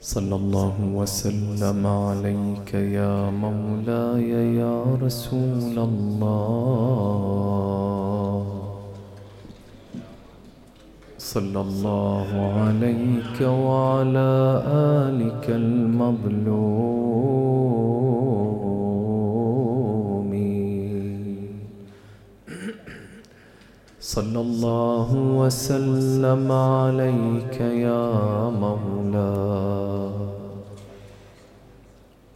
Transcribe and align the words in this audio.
صلى 0.00 0.36
الله 0.36 0.76
وسلم 0.94 1.86
عليك 1.86 2.74
يا 2.74 3.30
مولاي 3.30 4.56
يا 4.56 4.96
رسول 4.96 5.76
الله. 5.76 6.40
صلى 11.18 11.60
الله 11.60 12.28
عليك 12.64 13.40
وعلى 13.44 14.62
آلك 15.04 15.50
المظلوم. 15.50 17.10
صلى 24.00 24.40
الله 24.40 25.08
وسلم 25.14 26.52
عليك 26.52 27.60
يا 27.60 28.04
مولاي. 28.64 29.89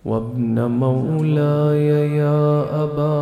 وابن 0.04 0.60
مولاي 0.70 1.86
يا 2.16 2.64
أبا 2.84 3.14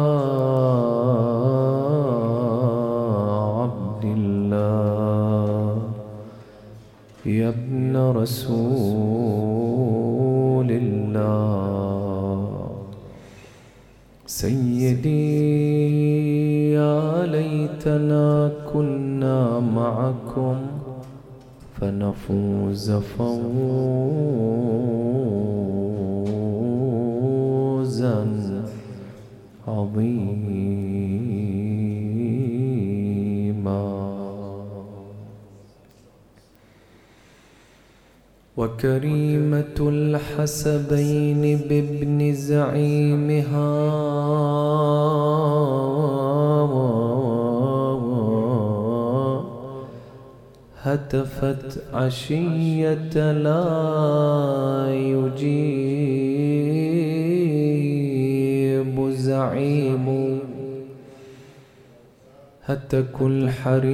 عبد 3.62 4.04
الله. 4.04 5.78
يا 7.26 7.48
ابن 7.48 7.96
رسول 7.96 9.02
الله. 10.70 11.22
سيدي 14.26 15.52
يا 16.72 17.26
ليتنا 17.26 18.50
كنا 18.72 19.60
معكم 19.60 20.56
فنفوز 21.80 22.90
فوز 22.90 24.02
عظيما. 29.92 30.72
وكريمة 38.56 39.78
الحسبين 39.80 41.58
بابن 41.68 42.34
زعيمها. 42.34 43.92
هتفت 50.82 51.84
عشية 51.94 53.32
لا 53.32 54.88
يجيب. 54.90 56.91
زعيم. 59.32 60.06
هتك 62.68 63.16
الحريم 63.20 63.92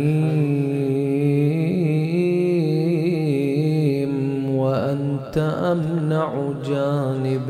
وأنت 4.60 5.36
أمنع 5.72 6.30
جانب 6.68 7.48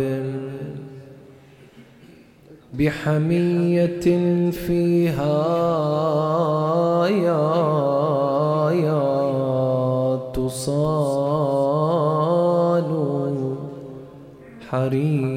بحمية 2.78 4.08
فيها 4.50 5.38
يا 7.08 7.46
تصان 10.36 11.28
حريم. 14.68 15.27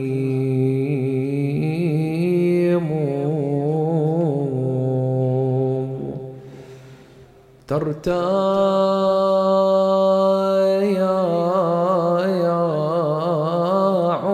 ترتاع 7.71 8.17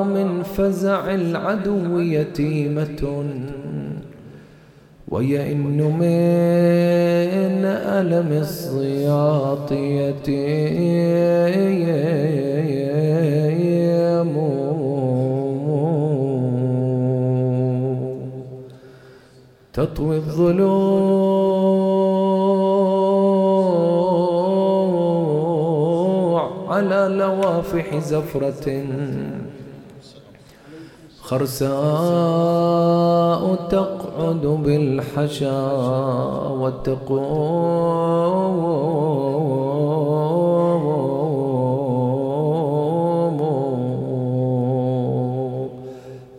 من 0.04 0.44
فزع 0.44 1.14
العدو 1.14 2.00
يتيمة. 2.00 3.26
ويئن 5.08 5.78
من 6.02 7.66
ألم 8.00 8.32
الصياط 8.32 9.72
يتيم. 9.72 11.38
تطوي 19.74 20.18
الضلوع 20.18 21.27
لوافح 27.08 27.98
زفرة. 27.98 28.84
خرساء 31.28 31.68
تقعد 33.56 34.46
بالحشا 34.46 35.68
وتقوم 36.62 37.68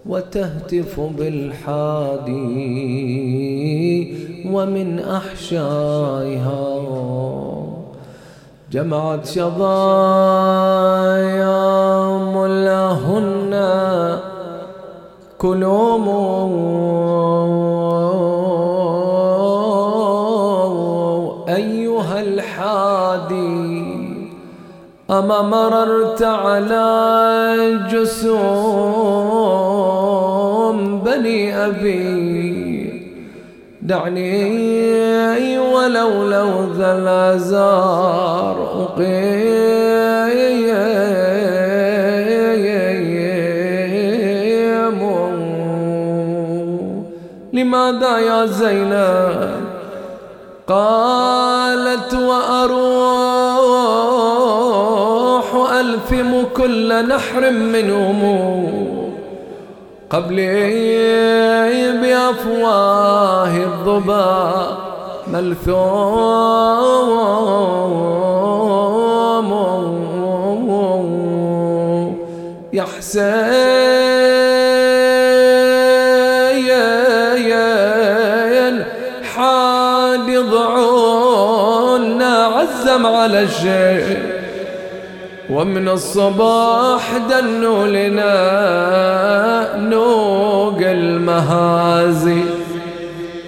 وتهتف 0.06 1.00
بالحادي 1.00 2.34
ومن 4.52 4.98
أحشائها 4.98 6.77
جمعت 8.72 9.26
شظايا 9.26 9.58
ملهن 12.36 13.54
كلوم 15.38 16.08
أيها 21.48 22.20
الحادي 22.20 23.68
أما 25.10 25.42
مررت 25.42 26.22
على 26.22 26.88
جسوم 27.92 28.38
بني 31.00 31.56
أبي 31.66 32.57
دعني 33.88 35.58
ولو 35.58 36.24
لو 36.24 36.72
ذا 36.72 36.98
الأزار 36.98 38.56
أقيم. 38.84 39.48
لماذا 47.52 48.18
يا 48.18 48.46
زينب؟ 48.46 49.50
قالت 50.68 52.14
وأروح 52.14 53.08
ألفم 55.80 56.44
كل 56.56 57.08
نحر 57.08 57.50
منهم. 57.50 58.97
قبلي 60.10 61.92
بأفواه 61.92 63.56
الضبا 63.56 64.78
ملثوم 65.26 65.88
يا 72.72 72.82
حسين 72.82 73.38
حاد 79.36 80.30
ضعونا 80.50 82.44
عزم 82.46 83.06
على 83.06 83.42
الشيء 83.42 84.07
ومن 85.50 85.88
الصباح 85.88 87.16
دنوا 87.30 87.86
لنا 87.86 88.36
نوق 89.76 90.78
المهازي. 90.80 92.42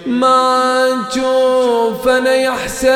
ما 0.06 0.86
تشوفنا 1.10 2.34
يا 2.34 2.50
حسين 2.50 2.90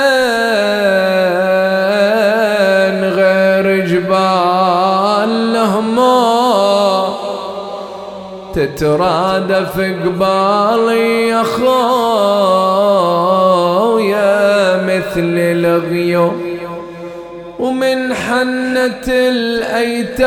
غير 3.04 3.86
جبال 3.86 5.52
لهما. 5.52 7.04
تترادف 8.54 9.80
قبالي 9.80 11.28
يا 11.28 11.42
خويا 11.42 11.74
مثل 14.82 15.34
الغيوم. 15.38 16.53
ومن 17.58 18.14
حنة 18.14 19.04
الأيتام 19.08 20.24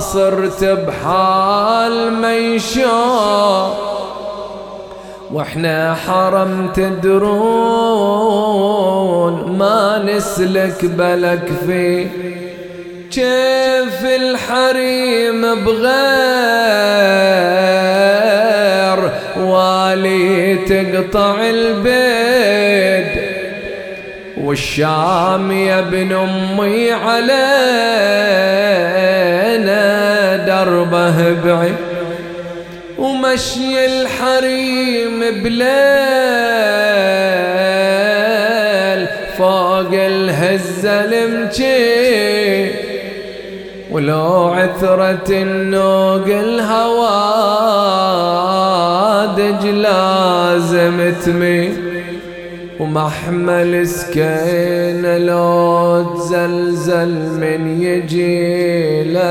صرت 0.00 0.64
بحال 0.64 2.12
ميشام 2.12 3.70
وإحنا 5.32 5.94
حرم 5.94 6.70
تدرون 6.74 7.28
ما 9.58 10.02
نسلك 10.04 10.84
بلك 10.84 11.48
في 11.66 12.06
كيف 13.10 14.04
الحريم 14.04 15.64
بغير 15.64 15.88
والي 19.36 20.54
تقطع 20.56 21.34
البيد 21.40 23.37
والشام 24.44 25.52
يا 25.52 25.78
ابن 25.78 26.12
أمي 26.12 26.92
علينا 26.92 27.46
دربه 30.36 31.32
بعيد. 31.44 31.74
ومشي 32.98 33.86
الحريم 33.86 35.20
بليل 35.20 35.68
فوق 39.38 39.92
الهزة 39.92 41.04
المجي 41.04 42.70
ولو 43.90 44.48
عثرة 44.48 45.28
النوق 45.30 46.26
الهوادج 46.26 47.22
لازم 49.66 51.14
تمي 51.24 51.87
ومحمل 52.80 53.88
سكينة 53.88 55.18
لو 55.18 56.04
تزلزل 56.14 57.08
من 57.40 57.82
يجي 57.82 59.04
لا 59.04 59.28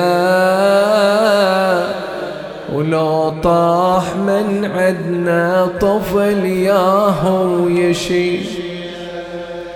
ولو 2.75 3.29
طاح 3.43 4.15
من 4.15 4.65
عدنا 4.65 5.67
طفل 5.81 6.45
ياهو 6.45 7.67
يشي. 7.67 8.39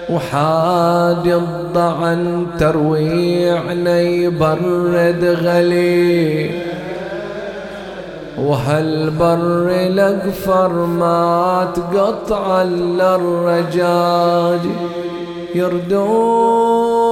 وحاد 0.10 1.28
الضعن 1.28 2.48
ترويعنا 2.60 4.02
يبرد 4.02 5.24
غلي. 5.44 6.50
وهالبر 8.38 9.69
الاقفر 9.69 10.74
ما 10.74 11.68
تقطع 11.75 12.62
الا 12.62 13.16
الرجاج 13.16 14.60
يردون 15.56 17.12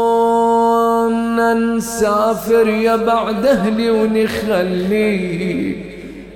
نسافر 1.76 2.68
يا 2.68 2.96
بعد 2.96 3.46
أهلي 3.46 3.90
ونخلي. 3.90 5.76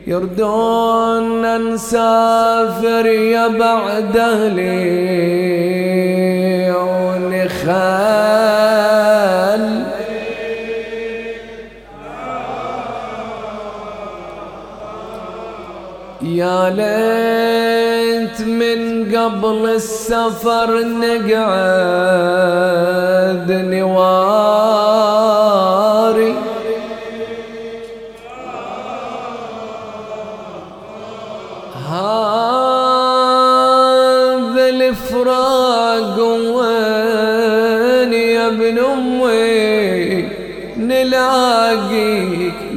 يردون 0.08 1.74
نسافر 1.74 3.06
يا 3.06 3.48
بعد 3.48 4.18
أهلي 4.18 5.14
ونخلي. 6.72 9.13
ليت 16.70 18.42
من 18.42 18.80
قبل 19.16 19.70
السفر 19.70 20.70
نقعد 20.84 21.34
نواري 23.52 25.23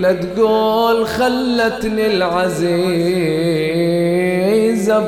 لا 0.06 0.12
تقول 0.12 1.06
خلتني 1.06 2.06
العزيزة 2.06 2.69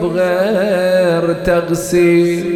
بغير 0.01 1.33
تغسيل 1.33 2.47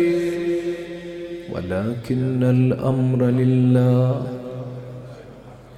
ولكن 1.54 2.42
الأمر 2.42 3.24
لله 3.24 4.22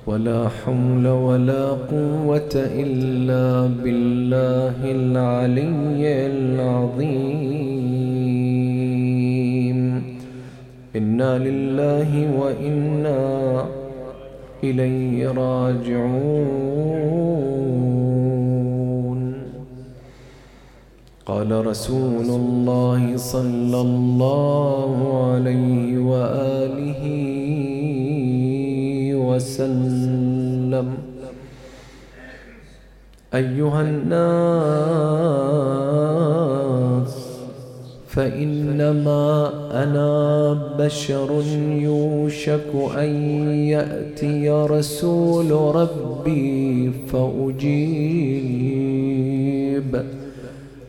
ولا 0.07 0.49
حول 0.49 1.07
ولا 1.09 1.69
قوة 1.69 2.55
إلا 2.55 3.71
بالله 3.83 4.77
العلي 4.85 6.27
العظيم. 6.27 7.75
إنا 10.97 11.39
لله 11.39 12.11
وإنا 12.41 13.65
إليه 14.71 15.29
راجعون. 15.29 16.85
قال 21.27 21.67
رسول 21.67 22.29
الله 22.41 23.17
صلى 23.17 23.81
الله 23.81 24.93
عليه 25.33 25.99
وآله 26.11 27.03
وسلم. 29.29 30.89
أيها 33.35 33.81
الناس 33.83 34.85
فإنما 38.15 39.51
أنا 39.83 40.53
بشر 40.79 41.43
يوشك 41.71 42.71
أن 42.99 43.11
يأتي 43.69 44.51
رسول 44.51 45.51
ربي 45.51 46.91
فأجيب 47.09 48.35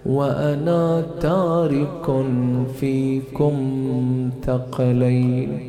وأنا 0.06 1.04
تارك 1.22 2.26
فيكم 2.80 3.56
ثقلين 4.44 5.60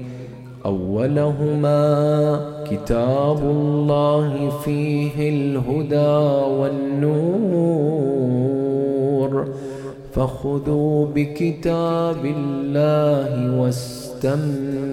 أولهما 0.66 2.40
كتاب 2.70 3.38
الله 3.38 4.50
فيه 4.64 5.28
الهدى 5.28 6.36
والنور 6.60 8.15
فخذوا 10.16 11.06
بكتاب 11.14 12.24
الله 12.24 13.60
واستمسكوا 13.60 14.92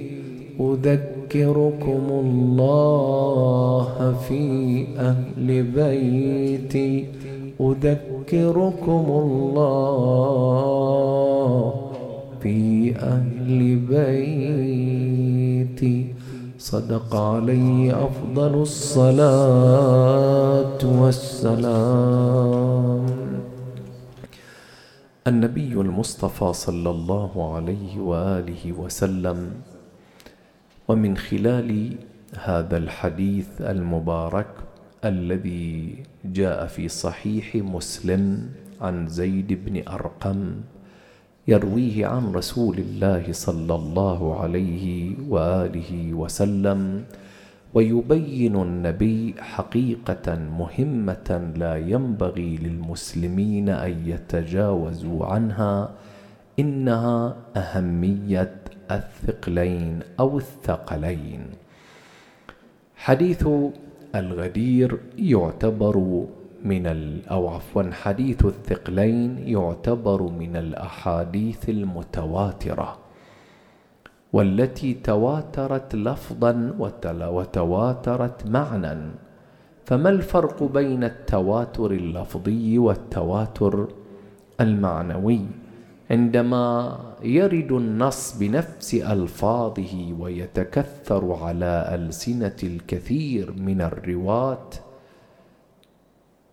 أذكركم 0.61 2.07
الله. 2.11 3.87
في 4.29 4.45
أهل 4.99 5.63
بيتي 5.63 7.22
أذكركم 7.61 9.05
الله 9.09 9.93
في 12.43 12.97
أهل 12.97 13.77
بيتي. 13.77 15.35
صدق 16.59 17.17
علي 17.17 17.93
أفضل 17.93 18.63
الصلاة 18.63 19.23
والسلام. 20.85 22.43
النبي 25.27 25.73
المصطفى 25.73 26.53
صلى 26.53 26.91
الله 26.91 27.55
عليه 27.55 28.01
وآله 28.01 28.73
وسلم 28.73 29.51
ومن 30.89 31.17
خلال 31.17 31.97
هذا 32.35 32.77
الحديث 32.77 33.61
المبارك 33.61 34.47
الذي 35.05 36.03
جاء 36.25 36.67
في 36.67 36.89
صحيح 36.89 37.57
مسلم 37.57 38.51
عن 38.81 39.07
زيد 39.07 39.53
بن 39.67 39.83
أرقم 39.89 40.61
يرويه 41.49 42.07
عن 42.07 42.33
رسول 42.33 42.79
الله 42.79 43.33
صلى 43.33 43.75
الله 43.75 44.41
عليه 44.41 45.15
وآله 45.29 46.13
وسلم 46.15 47.05
ويبين 47.75 48.57
النبي 48.57 49.35
حقيقة 49.39 50.27
مهمة 50.59 51.53
لا 51.57 51.77
ينبغي 51.77 52.57
للمسلمين 52.57 53.69
أن 53.69 53.95
يتجاوزوا 54.07 55.27
عنها 55.27 55.91
إنها 56.59 57.37
أهمية 57.57 58.55
الثقلين 58.91 60.01
أو 60.21 60.39
الثقلين. 60.39 61.43
حديث 62.97 63.49
الغدير 64.15 64.99
يعتبر 65.19 66.25
من 66.65 66.87
أو 67.31 67.49
عفوا 67.49 67.83
حديث 67.93 68.45
الثقلين 68.45 69.39
يعتبر 69.39 70.23
من 70.23 70.57
الأحاديث 70.57 71.69
المتواترة 71.69 72.99
والتي 74.33 74.95
تواترت 74.95 75.95
لفظا 75.95 76.75
وتواترت 77.29 78.47
معنى 78.47 79.11
فما 79.85 80.09
الفرق 80.11 80.63
بين 80.63 81.05
التواتر 81.05 81.91
اللفظي 81.91 82.79
والتواتر 82.79 83.89
المعنوي؟ 84.61 85.41
عندما 86.13 86.99
يرد 87.23 87.73
النص 87.73 88.37
بنفس 88.39 88.95
ألفاظه 88.95 90.15
ويتكثر 90.21 91.33
على 91.43 91.89
ألسنة 91.95 92.57
الكثير 92.63 93.53
من 93.53 93.81
الرواة 93.81 94.69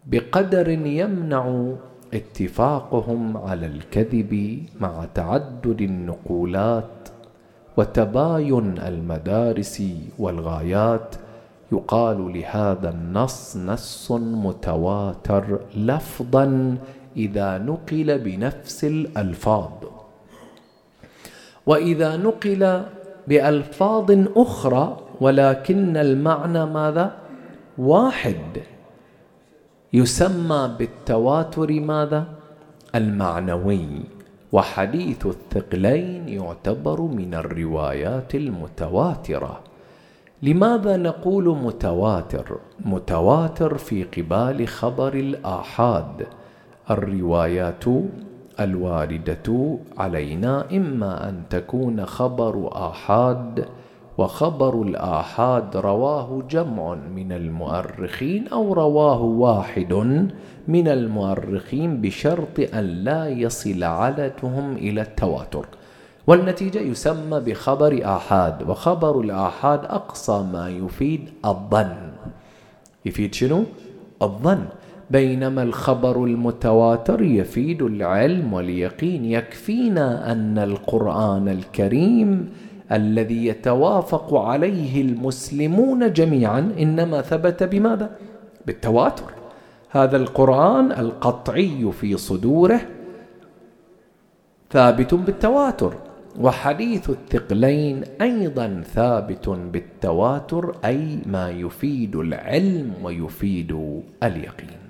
بقدر 0.06 0.70
يمنع 0.70 1.74
اتفاقهم 2.14 3.38
على 3.38 3.66
الكذب 3.66 4.64
مع 4.80 5.06
تعدد 5.16 5.82
النقولات 5.82 7.10
وتباين 7.78 8.78
المدارس 8.78 9.84
والغايات 10.20 11.16
يقال 11.72 12.34
لهذا 12.34 12.90
النص 12.90 13.58
نص 13.58 14.12
متواتر 14.12 15.60
لفظا 15.76 16.78
اذا 17.26 17.58
نقل 17.58 18.20
بنفس 18.20 18.84
الألفاظ. 18.84 19.72
وإذا 21.66 22.18
نقل 22.18 22.84
بألفاظ 23.28 24.08
أخرى 24.36 24.86
ولكن 25.22 25.98
المعنى 25.98 26.66
ماذا؟ 26.66 27.06
واحد. 27.78 28.46
يسمى 29.94 30.62
بالتواتر 30.78 31.70
ماذا؟ 31.72 32.22
المعنوي. 32.96 33.88
وحديث 34.52 35.26
الثقلين 35.26 36.30
يعتبر 36.30 37.02
من 37.02 37.34
الروايات 37.34 38.36
المتواترة. 38.36 39.60
لماذا 40.44 40.98
نقول 40.98 41.46
متواتر؟ 41.58 42.58
متواتر 42.86 43.78
في 43.78 44.04
قبال 44.04 44.68
خبر 44.68 45.14
الآحاد. 45.14 46.28
الروايات 46.92 47.86
الواردة 48.60 49.78
علينا 49.98 50.66
إما 50.72 51.30
أن 51.30 51.44
تكون 51.50 52.06
خبر 52.06 52.70
آحاد 52.90 53.66
وخبر 54.18 54.82
الآحاد 54.82 55.78
رواه 55.78 56.44
جمع 56.50 56.96
من 56.96 57.32
المؤرخين 57.32 58.48
أو 58.48 58.74
رواه 58.74 59.22
واحد 59.22 59.94
من 60.68 60.88
المؤرخين 60.88 62.02
بشرط 62.02 62.60
أن 62.74 62.84
لا 62.84 63.28
يصل 63.28 63.84
عددهم 63.84 64.76
إلى 64.76 65.02
التواتر. 65.02 65.66
والنتيجة 66.28 66.80
يسمى 66.80 67.40
بخبر 67.40 68.00
آحاد 68.04 68.70
وخبر 68.70 69.22
الآحاد 69.22 69.86
أقصى 69.86 70.46
ما 70.54 70.70
يفيد 70.70 71.30
الظن. 71.46 72.12
يفيد 73.06 73.34
شنو؟ 73.34 73.64
الظن. 74.22 74.66
بينما 75.12 75.64
الخبر 75.64 76.24
المتواتر 76.24 77.22
يفيد 77.22 77.82
العلم 77.82 78.54
واليقين 78.54 79.26
يكفينا 79.26 80.32
أن 80.32 80.58
القرآن 80.58 81.48
الكريم 81.48 82.50
الذي 82.92 83.46
يتوافق 83.46 84.36
عليه 84.36 85.02
المسلمون 85.02 86.14
جميعا 86.14 86.74
إنما 86.80 87.22
ثبت 87.22 87.64
بماذا؟ 87.64 88.10
بالتواتر 88.66 89.34
هذا 89.90 90.18
القرآن 90.18 90.92
القطعي 90.92 91.92
في 91.92 92.18
صدوره 92.18 92.82
ثابت 94.72 95.14
بالتواتر 95.14 95.94
وحديث 96.40 97.10
الثقلين 97.10 98.04
أيضا 98.22 98.84
ثابت 98.94 99.50
بالتواتر 99.50 100.76
أي 100.86 101.20
ما 101.26 101.50
يفيد 101.50 102.16
العلم 102.16 102.94
ويفيد 103.04 104.02
اليقين 104.24 104.89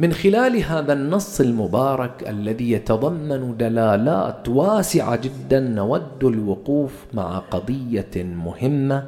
من 0.00 0.12
خلال 0.12 0.56
هذا 0.56 0.92
النص 0.92 1.40
المبارك 1.40 2.28
الذي 2.28 2.70
يتضمن 2.72 3.56
دلالات 3.56 4.48
واسعة 4.48 5.16
جدا 5.16 5.60
نود 5.60 6.24
الوقوف 6.24 7.06
مع 7.14 7.38
قضية 7.38 8.14
مهمة 8.16 9.04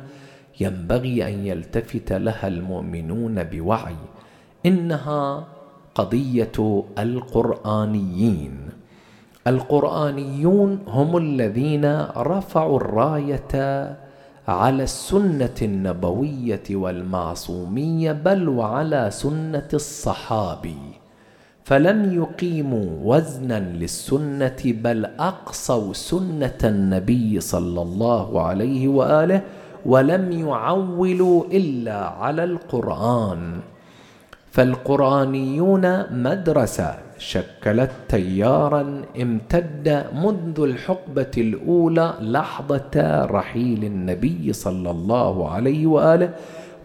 ينبغي 0.60 1.28
أن 1.28 1.46
يلتفت 1.46 2.12
لها 2.12 2.48
المؤمنون 2.48 3.42
بوعي 3.44 3.96
إنها 4.66 5.46
قضية 5.94 6.84
القرآنيين. 6.98 8.58
القرآنيون 9.46 10.78
هم 10.88 11.16
الذين 11.16 12.06
رفعوا 12.16 12.76
الراية 12.76 13.50
على 14.50 14.82
السنة 14.82 15.58
النبوية 15.62 16.62
والمعصومية 16.70 18.12
بل 18.12 18.48
وعلى 18.48 19.10
سنة 19.10 19.68
الصحابي. 19.74 20.78
فلم 21.64 22.14
يقيموا 22.14 22.86
وزنا 23.04 23.60
للسنة 23.60 24.62
بل 24.64 25.04
أقصوا 25.04 25.92
سنة 25.92 26.58
النبي 26.64 27.40
صلى 27.40 27.82
الله 27.82 28.42
عليه 28.42 28.88
وآله 28.88 29.40
ولم 29.86 30.32
يعولوا 30.32 31.44
إلا 31.44 32.08
على 32.08 32.44
القرآن. 32.44 33.60
فالقرآنيون 34.50 36.14
مدرسة 36.22 36.94
شكلت 37.20 37.90
تيارا 38.08 39.02
امتد 39.22 40.06
منذ 40.14 40.60
الحقبة 40.60 41.30
الأولى 41.38 42.14
لحظة 42.20 43.24
رحيل 43.24 43.84
النبي 43.84 44.52
صلى 44.52 44.90
الله 44.90 45.50
عليه 45.50 45.86
وآله 45.86 46.30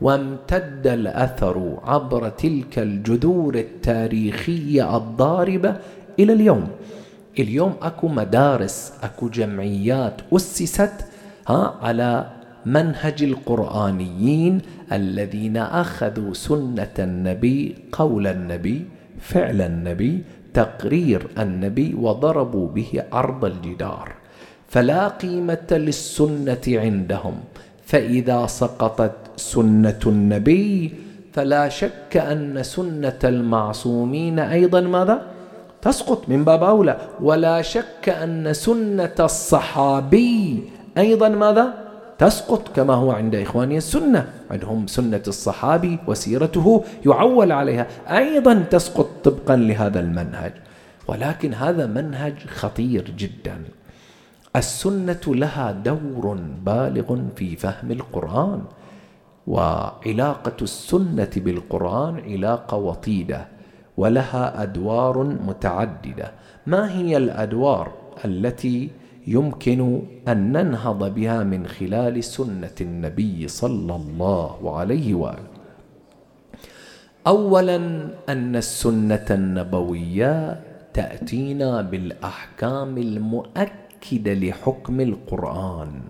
وامتد 0.02 0.88
الأثر 0.88 1.78
عبر 1.84 2.30
تلك 2.30 2.80
الجذور 2.80 3.56
التاريخية 3.56 4.98
الضاربة 4.98 5.76
إلى 6.20 6.34
اليوم. 6.34 6.68
اليوم 7.40 7.74
أكو 7.82 8.08
مدارس 8.08 8.94
أكو 9.04 9.30
جمعيات 9.30 10.22
أسست 10.34 11.06
ها 11.48 11.76
على 11.82 12.26
منهج 12.66 13.24
القرآنيين 13.24 14.62
الذين 14.92 15.58
أخذوا 15.58 16.34
سنة 16.34 16.96
النبي 17.00 17.76
قول 17.92 18.28
النبي 18.28 18.86
فعل 19.26 19.62
النبي 19.62 20.14
تقرير 20.54 21.28
النبي 21.40 21.98
وضربوا 21.98 22.68
به 22.68 23.04
عرض 23.12 23.46
الجدار. 23.46 24.08
فلا 24.70 25.08
قيمة 25.08 25.70
للسنة 25.72 26.66
عندهم. 26.68 27.36
فإذا 27.86 28.46
سقطت 28.46 29.18
سنة 29.36 30.04
النبي 30.06 30.94
فلا 31.34 31.70
شك 31.70 32.18
أن 32.18 32.64
سنة 32.64 33.22
المعصومين 33.24 34.40
أيضا 34.40 34.82
ماذا؟ 34.82 35.18
تسقط 35.82 36.30
من 36.30 36.44
باب 36.44 36.64
أولى. 36.64 36.98
ولا 37.22 37.62
شك 37.62 38.10
أن 38.10 38.54
سنة 38.54 39.18
الصحابي 39.20 40.64
أيضا 40.98 41.30
ماذا؟ 41.30 41.74
تسقط 42.18 42.64
كما 42.76 42.94
هو 42.94 43.12
عند 43.12 43.36
إخواني 43.36 43.78
السنة. 43.78 44.22
عندهم 44.52 44.88
سنة 44.88 45.24
الصحابي 45.28 46.00
وسيرته 46.08 46.84
يعول 47.06 47.52
عليها. 47.52 47.88
أيضا 48.08 48.54
تسقط 48.54 49.10
طبقا 49.24 49.56
لهذا 49.56 50.00
المنهج. 50.00 50.54
ولكن 51.08 51.54
هذا 51.54 51.86
منهج 51.86 52.48
خطير 52.48 53.14
جدا. 53.18 53.64
السنة 54.56 55.22
لها 55.28 55.72
دور 55.72 56.40
بالغ 56.66 57.20
في 57.36 57.56
فهم 57.56 57.92
القرآن 57.92 58.62
وعلاقة 59.48 60.58
السنة 60.62 61.30
بالقرآن 61.36 62.20
علاقة 62.20 62.78
وطيدة 62.78 63.48
ولها 63.98 64.64
أدوار 64.64 65.24
متعددة. 65.24 66.32
ما 66.68 66.92
هي 66.92 67.18
الأدوار 67.18 67.92
التي 68.26 68.90
يمكن 69.28 70.02
أن 70.28 70.52
ننهض 70.52 71.14
بها 71.16 71.44
من 71.44 71.68
خلال 71.68 72.24
سنة 72.24 72.76
النبي 72.82 73.48
صلى 73.48 73.96
الله 73.96 74.78
عليه 74.78 75.14
وآله. 75.14 75.48
اولا 77.28 77.76
أن 78.30 78.56
السنة 78.56 79.26
النبوية 79.32 80.62
تأتينا 80.94 81.82
بالأحكام 81.82 82.98
المؤكدة 82.98 84.34
لحكم 84.34 85.02
القرآن. 85.02 86.02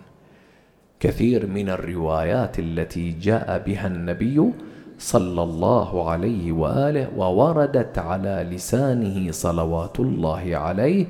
كثير 0.99 1.47
من 1.47 1.69
الروايات 1.69 2.59
التي 2.59 3.11
جاء 3.11 3.63
بها 3.65 3.87
النبي 3.87 4.51
صلى 4.99 5.43
الله 5.43 6.09
عليه 6.09 6.51
وآله 6.51 7.07
ووردت 7.17 7.97
على 7.97 8.47
لسانه 8.51 9.31
صلوات 9.31 9.99
الله 9.99 10.55
عليه 10.55 11.05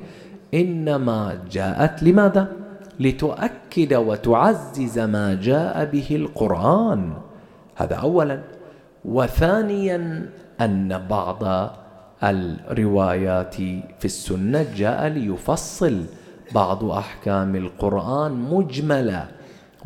إنما 0.56 1.38
جاءت 1.50 2.02
لماذا؟ 2.02 2.52
لتؤكد 3.00 3.94
وتعزز 3.94 4.98
ما 4.98 5.34
جاء 5.42 5.84
به 5.84 6.06
القرآن. 6.10 7.12
هذا 7.76 7.94
اولا. 7.94 8.40
وثانيا 9.04 10.26
أن 10.60 11.06
بعض 11.10 11.70
الروايات 12.22 13.54
في 13.98 14.04
السنة 14.04 14.66
جاء 14.76 15.06
ليفصل 15.08 16.02
بعض 16.54 16.84
أحكام 16.84 17.56
القرآن 17.56 18.32
مجمله 18.32 19.26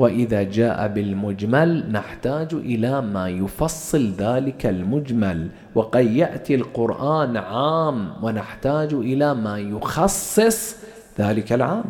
وإذا 0.01 0.43
جاء 0.43 0.89
بالمجمل 0.89 1.93
نحتاج 1.93 2.51
إلى 2.55 3.01
ما 3.15 3.29
يفصل 3.29 4.05
ذلك 4.19 4.67
المجمل 4.67 5.49
وقد 5.75 6.05
يأتي 6.05 6.55
القرآن 6.55 7.37
عام 7.37 7.99
ونحتاج 8.23 8.91
إلى 8.95 9.35
ما 9.35 9.59
يخصص 9.59 10.77
ذلك 11.21 11.53
العام. 11.53 11.85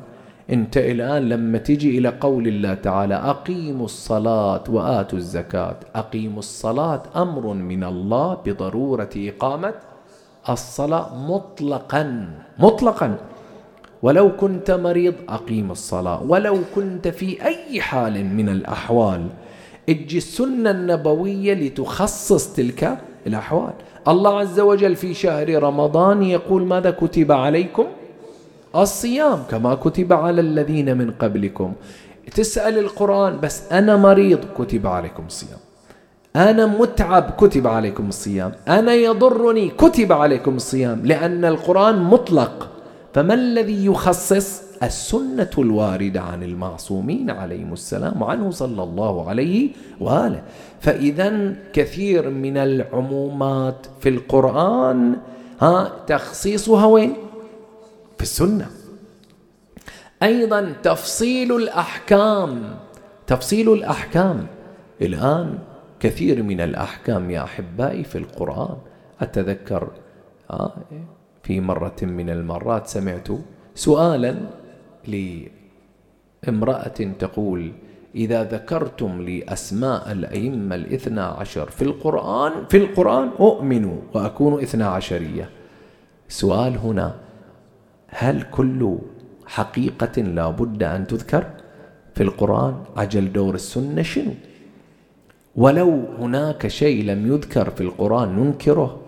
أنت 0.50 0.76
الآن 0.76 1.28
لما 1.28 1.58
تجي 1.58 1.98
إلى 1.98 2.08
قول 2.08 2.48
الله 2.48 2.74
تعالى 2.74 3.14
أقيموا 3.14 3.84
الصلاة 3.84 4.64
وآتوا 4.68 5.18
الزكاة 5.18 5.76
أقيموا 5.94 6.38
الصلاة 6.38 7.02
أمر 7.16 7.44
من 7.54 7.84
الله 7.84 8.28
بضرورة 8.46 9.14
إقامة 9.16 9.74
الصلاة 10.48 11.06
مطلقا 11.30 12.04
مطلقا. 12.58 13.08
ولو 14.02 14.36
كنت 14.36 14.70
مريض 14.70 15.14
أقيم 15.28 15.70
الصلاة. 15.70 16.22
ولو 16.22 16.58
كنت 16.74 17.08
في 17.08 17.44
أي 17.44 17.80
حال 17.80 18.24
من 18.24 18.48
الأحوال 18.48 19.26
أجي 19.88 20.18
السنة 20.18 20.70
النبوية 20.70 21.54
لتخصص 21.54 22.52
تلك 22.52 22.98
الأحوال. 23.26 23.72
الله 24.08 24.38
عز 24.38 24.60
وجل 24.60 24.96
في 24.96 25.14
شهر 25.14 25.62
رمضان 25.62 26.22
يقول 26.22 26.62
ماذا 26.62 26.90
كتب 26.90 27.32
عليكم؟ 27.32 27.84
الصيام 28.76 29.42
كما 29.50 29.74
كتب 29.74 30.12
على 30.12 30.40
الذين 30.40 30.98
من 30.98 31.10
قبلكم. 31.10 31.72
تسأل 32.34 32.78
القرآن 32.78 33.40
بس 33.40 33.72
أنا 33.72 33.96
مريض 33.96 34.40
كتب 34.58 34.86
عليكم 34.86 35.22
الصيام. 35.26 35.58
أنا 36.36 36.66
متعب 36.66 37.30
كتب 37.38 37.66
عليكم 37.66 38.08
الصيام. 38.08 38.52
أنا 38.68 38.94
يضرني 38.94 39.68
كتب 39.68 40.12
عليكم 40.12 40.56
الصيام. 40.56 41.00
لأن 41.04 41.44
القرآن 41.44 42.02
مطلق. 42.02 42.68
فما 43.12 43.34
الذي 43.34 43.86
يخصص 43.86 44.62
السنة 44.82 45.50
الواردة 45.58 46.20
عن 46.20 46.42
المعصومين 46.42 47.30
عليهم 47.30 47.72
السلام 47.72 48.22
وعنه 48.22 48.50
صلى 48.50 48.82
الله 48.82 49.28
عليه 49.28 49.70
وآله؟ 50.00 50.42
فإذا 50.80 51.54
كثير 51.72 52.30
من 52.30 52.56
العمومات 52.56 53.86
في 54.00 54.08
القرآن 54.08 55.16
ها 55.60 55.92
تخصيصها 56.06 56.86
وين؟ 56.86 57.14
في 58.16 58.22
السنة. 58.22 58.70
أيضا 60.22 60.72
تفصيل 60.82 61.56
الأحكام 61.56 62.76
تفصيل 63.26 63.72
الأحكام. 63.72 64.46
الآن 65.02 65.58
كثير 66.00 66.42
من 66.42 66.60
الأحكام 66.60 67.30
يا 67.30 67.44
أحبائي 67.44 68.04
في 68.04 68.18
القرآن. 68.18 68.76
أتذكر 69.20 69.88
في 71.42 71.60
مرة 71.60 71.96
من 72.02 72.30
المرات 72.30 72.86
سمعت 72.86 73.28
سؤالا 73.74 74.36
لامرأة 75.06 76.98
تقول 77.18 77.72
إذا 78.14 78.44
ذكرتم 78.44 79.22
لي 79.22 79.44
أسماء 79.48 80.12
الأئمة 80.12 80.74
الاثنى 80.74 81.20
عشر 81.20 81.70
في 81.70 81.82
القرآن 81.82 82.52
في 82.68 82.76
القرآن 82.76 83.28
أؤمن 83.40 83.98
وأكون 84.14 84.62
اثنى 84.62 84.84
عشرية. 84.84 85.50
سؤال 86.28 86.78
هنا 86.78 87.14
هل 88.08 88.42
كل 88.42 88.98
حقيقة 89.46 90.22
لا 90.22 90.50
بد 90.50 90.82
أن 90.82 91.06
تذكر 91.06 91.46
في 92.14 92.22
القرآن؟ 92.22 92.74
عجل 92.96 93.32
دور 93.32 93.54
السنة 93.54 94.02
شنو؟ 94.02 94.32
ولو 95.56 96.04
هناك 96.18 96.66
شيء 96.66 97.04
لم 97.04 97.32
يذكر 97.32 97.70
في 97.70 97.80
القرآن 97.80 98.28
ننكره. 98.36 99.00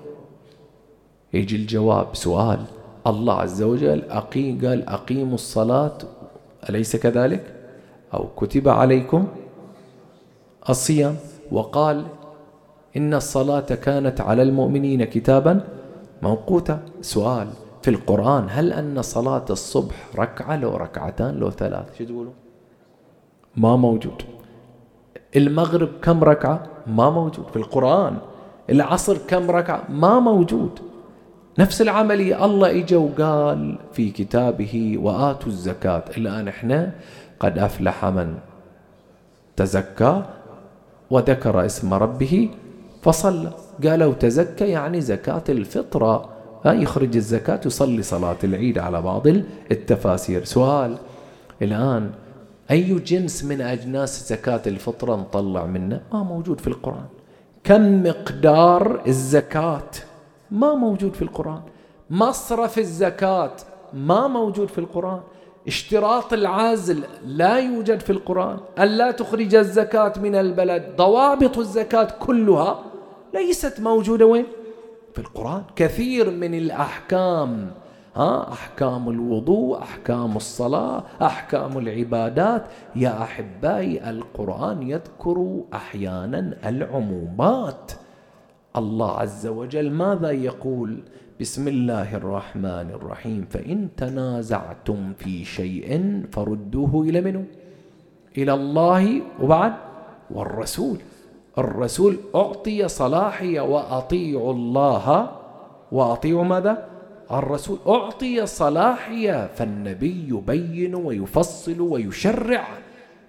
يجي 1.35 1.57
الجواب 1.57 2.07
سؤال. 2.17 2.61
الله 3.07 3.35
عز 3.35 3.63
وجل 3.63 4.03
أقي 4.11 4.53
قال 4.53 4.89
أقيموا 4.89 5.35
الصلاة 5.35 5.99
أليس 6.69 6.97
كذلك؟ 6.97 7.55
أو 8.15 8.27
كتب 8.37 8.69
عليكم 8.69 9.27
الصيام 10.69 11.17
وقال 11.53 12.05
إن 12.97 13.15
الصلاة 13.15 13.61
كانت 13.61 14.21
على 14.21 14.43
المؤمنين 14.43 15.05
كتابا 15.05 15.61
موقوتا. 16.23 16.81
سؤال 17.01 17.49
في 17.83 17.91
القرآن 17.91 18.47
هل 18.51 18.73
أن 18.73 19.03
صلاة 19.03 19.45
الصبح 19.51 20.09
ركعة 20.17 20.57
لو 20.57 20.77
ركعتان 20.77 21.35
لو 21.35 21.51
ثلاث؟ 21.51 21.99
شو 21.99 22.05
تقولوا 22.05 22.33
ما 23.57 23.77
موجود. 23.77 24.23
المغرب 25.37 25.89
كم 26.03 26.25
ركعة؟ 26.25 26.67
ما 26.87 27.11
موجود. 27.11 27.47
في 27.47 27.57
القرآن 27.57 28.17
العصر 28.71 29.19
كم 29.19 29.51
ركعة؟ 29.51 29.85
ما 29.91 30.21
موجود. 30.21 30.92
نفس 31.59 31.83
العملية 31.83 32.45
الله 32.45 32.71
إجا 32.71 32.97
وقال 32.97 33.79
في 33.93 34.11
كتابه 34.11 34.99
وآتوا 34.99 35.49
الزكاة. 35.49 36.05
الآن 36.17 36.49
إحنا 36.49 36.93
قد 37.41 37.59
أفلح 37.59 38.05
من 38.05 38.35
تزكى 39.57 40.23
وذكر 41.11 41.67
اسم 41.67 41.95
ربه 41.95 42.49
فصلى. 43.03 43.51
قالوا 43.85 44.15
تزكى 44.15 44.69
يعني 44.69 45.01
زكاة 45.01 45.43
الفطرة. 45.49 46.29
يخرج 46.67 47.17
الزكاة 47.17 47.61
يصلي 47.67 48.03
صلاة 48.03 48.37
العيد 48.45 48.79
على 48.79 49.03
بعض 49.03 49.27
التفاسير. 49.71 50.45
سؤال 50.45 50.97
الآن 51.63 52.11
أي 52.71 52.99
جنس 52.99 53.45
من 53.45 53.61
أجناس 53.61 54.29
زكاة 54.29 54.63
الفطرة 54.67 55.17
نطلع 55.17 55.67
منه؟ 55.67 56.01
ما 56.13 56.23
موجود 56.23 56.61
في 56.61 56.67
القرآن. 56.67 57.07
كم 57.65 58.03
مقدار 58.03 59.01
الزكاة 59.07 59.91
ما 60.53 60.75
موجود 60.75 61.15
في 61.15 61.23
القرآن. 61.23 61.63
مصرف 62.11 62.79
الزكاة 62.79 63.57
ما 63.93 64.29
موجود 64.29 64.69
في 64.69 64.79
القرآن. 64.79 65.21
اشتراط 65.67 66.33
العزل 66.33 67.05
لا 67.27 67.57
يوجد 67.59 68.01
في 68.01 68.11
القرآن. 68.11 68.59
ألا 68.79 69.11
تخرج 69.11 69.55
الزكاة 69.55 70.13
من 70.23 70.35
البلد. 70.35 70.97
ضوابط 70.97 71.59
الزكاة 71.59 72.09
كلها 72.21 72.83
ليست 73.35 73.81
موجودة 73.81 74.27
وين؟ 74.27 74.47
في 75.13 75.19
القرآن. 75.19 75.63
كثير 75.77 76.31
من 76.31 76.55
الأحكام 76.55 77.71
ها 78.17 78.53
أحكام 78.53 79.09
الوضوء 79.09 79.79
أحكام 79.79 80.37
الصلاة 80.37 81.03
أحكام 81.23 81.79
العبادات. 81.79 82.65
يا 82.97 83.23
أحبائي 83.23 84.11
القرآن 84.11 84.83
يذكر 84.83 85.61
أحيانا 85.75 86.57
العمومات. 86.67 87.93
الله 88.77 89.11
عز 89.11 89.47
وجل 89.47 89.91
ماذا 89.91 90.31
يقول؟ 90.31 90.99
بسم 91.41 91.69
الله 91.69 92.17
الرحمن 92.17 92.89
الرحيم. 92.95 93.47
فإن 93.51 93.89
تنازعتم 93.97 95.13
في 95.19 95.45
شيء 95.45 96.23
فردوه 96.33 97.03
إلى 97.03 97.21
منه 97.21 97.45
إلى 98.39 98.55
الله 98.55 99.23
وبعد 99.43 99.73
والرسول. 100.31 100.97
الرسول 101.59 102.17
أعطي 102.35 102.89
صلاحية 102.89 103.61
وأطيعوا 103.61 104.53
الله. 104.53 105.31
وأطيعوا 105.93 106.45
ماذا؟ 106.45 106.89
الرسول 107.31 107.79
أعطي 107.89 108.47
صلاحية 108.47 109.47
فالنبي 109.47 110.29
يبين 110.29 110.95
ويفصل 110.95 111.81
ويشرع. 111.81 112.69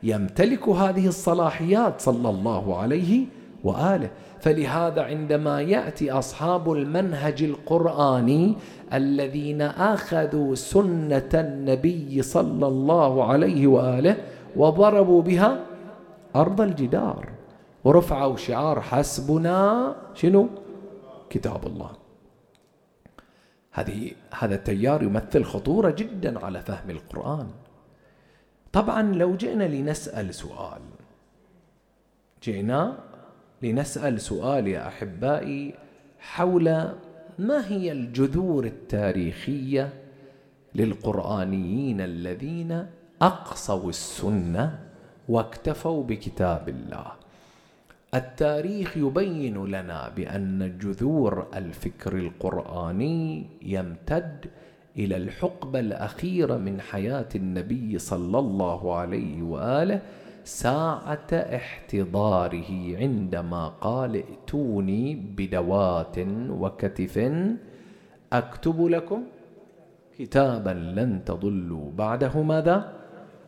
يمتلك 0.03 0.69
هذه 0.69 1.07
الصلاحيات 1.07 2.01
صلى 2.01 2.29
الله 2.29 2.77
عليه 2.77 3.25
وآله. 3.63 4.09
فلهذا 4.43 5.01
عندما 5.01 5.61
يأتي 5.61 6.11
أصحاب 6.11 6.71
المنهج 6.71 7.43
القرآني 7.43 8.55
الذين 8.93 9.61
آخذوا 9.61 10.55
سنة 10.55 11.29
النبي 11.33 12.21
صلى 12.21 12.67
الله 12.67 13.23
عليه 13.23 13.67
وآله 13.67 14.15
وضربوا 14.55 15.21
بها 15.21 15.59
أرض 16.35 16.61
الجدار 16.61 17.29
ورفعوا 17.83 18.37
شعار 18.37 18.81
حسبنا 18.81 19.95
شنو؟ 20.13 20.49
كتاب 21.29 21.67
الله. 21.67 21.91
هذه 23.71 24.11
هذا 24.33 24.55
التيار 24.55 25.03
يمثل 25.03 25.43
خطورة 25.43 25.89
جدا 25.89 26.45
على 26.45 26.61
فهم 26.61 26.89
القرآن. 26.89 27.47
طبعا 28.73 29.01
لو 29.01 29.35
جئنا 29.35 29.63
لنسأل 29.63 30.33
سؤال 30.33 30.81
جئنا 32.43 33.12
لنسأل 33.63 34.21
سؤال 34.21 34.67
يا 34.67 34.87
أحبائي 34.87 35.73
حول 36.19 36.69
ما 37.39 37.67
هي 37.67 37.91
الجذور 37.91 38.65
التاريخية 38.65 39.93
للقرآنيين 40.75 42.01
الذين 42.01 42.85
أقصوا 43.21 43.89
السنة 43.89 44.79
واكتفوا 45.29 46.03
بكتاب 46.03 46.69
الله. 46.69 47.11
التاريخ 48.15 48.97
يبين 48.97 49.65
لنا 49.65 50.09
بأن 50.15 50.77
جذور 50.81 51.47
الفكر 51.55 52.17
القرآني 52.17 53.45
يمتد 53.61 54.45
إلى 54.97 55.17
الحقبة 55.17 55.79
الأخيرة 55.79 56.57
من 56.57 56.81
حياة 56.81 57.29
النبي 57.35 57.99
صلى 57.99 58.39
الله 58.39 58.95
عليه 58.95 59.41
وآله 59.41 60.01
ساعة 60.43 61.27
احتضاره 61.33 62.97
عندما 62.97 63.67
قال 63.67 64.15
ائتوني 64.15 65.15
بدوات 65.15 66.15
وكتف 66.49 67.31
أكتب 68.33 68.85
لكم 68.85 69.23
كتابا 70.19 70.69
لن 70.69 71.25
تضلوا 71.25 71.91
بعده 71.91 72.41
ماذا؟ 72.41 72.93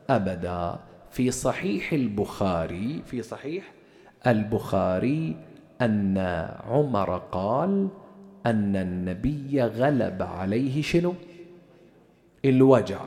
أبدا. 0.09 0.79
في 1.11 1.31
صحيح 1.31 1.93
البخاري 1.93 3.01
في 3.05 3.21
صحيح 3.21 3.71
البخاري 4.27 5.35
أن 5.81 6.17
عمر 6.67 7.17
قال 7.17 7.87
أن 8.45 8.75
النبي 8.75 9.61
غلب 9.61 10.21
عليه 10.21 10.81
شنو؟ 10.81 11.13
الوجع؟ 12.45 12.99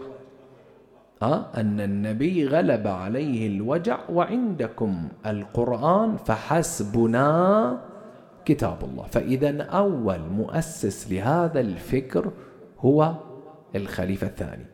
أن 1.23 1.81
النبي 1.81 2.47
غلب 2.47 2.87
عليه 2.87 3.47
الوجع 3.47 3.99
وعندكم 4.11 5.09
القرآن 5.27 6.17
فحسبنا 6.17 7.81
كتاب 8.45 8.85
الله. 8.85 9.03
فإذا 9.03 9.63
أول 9.63 10.21
مؤسس 10.21 11.13
لهذا 11.13 11.61
الفكر 11.61 12.31
هو 12.81 13.15
الخليفة 13.77 14.27
الثاني. 14.27 14.65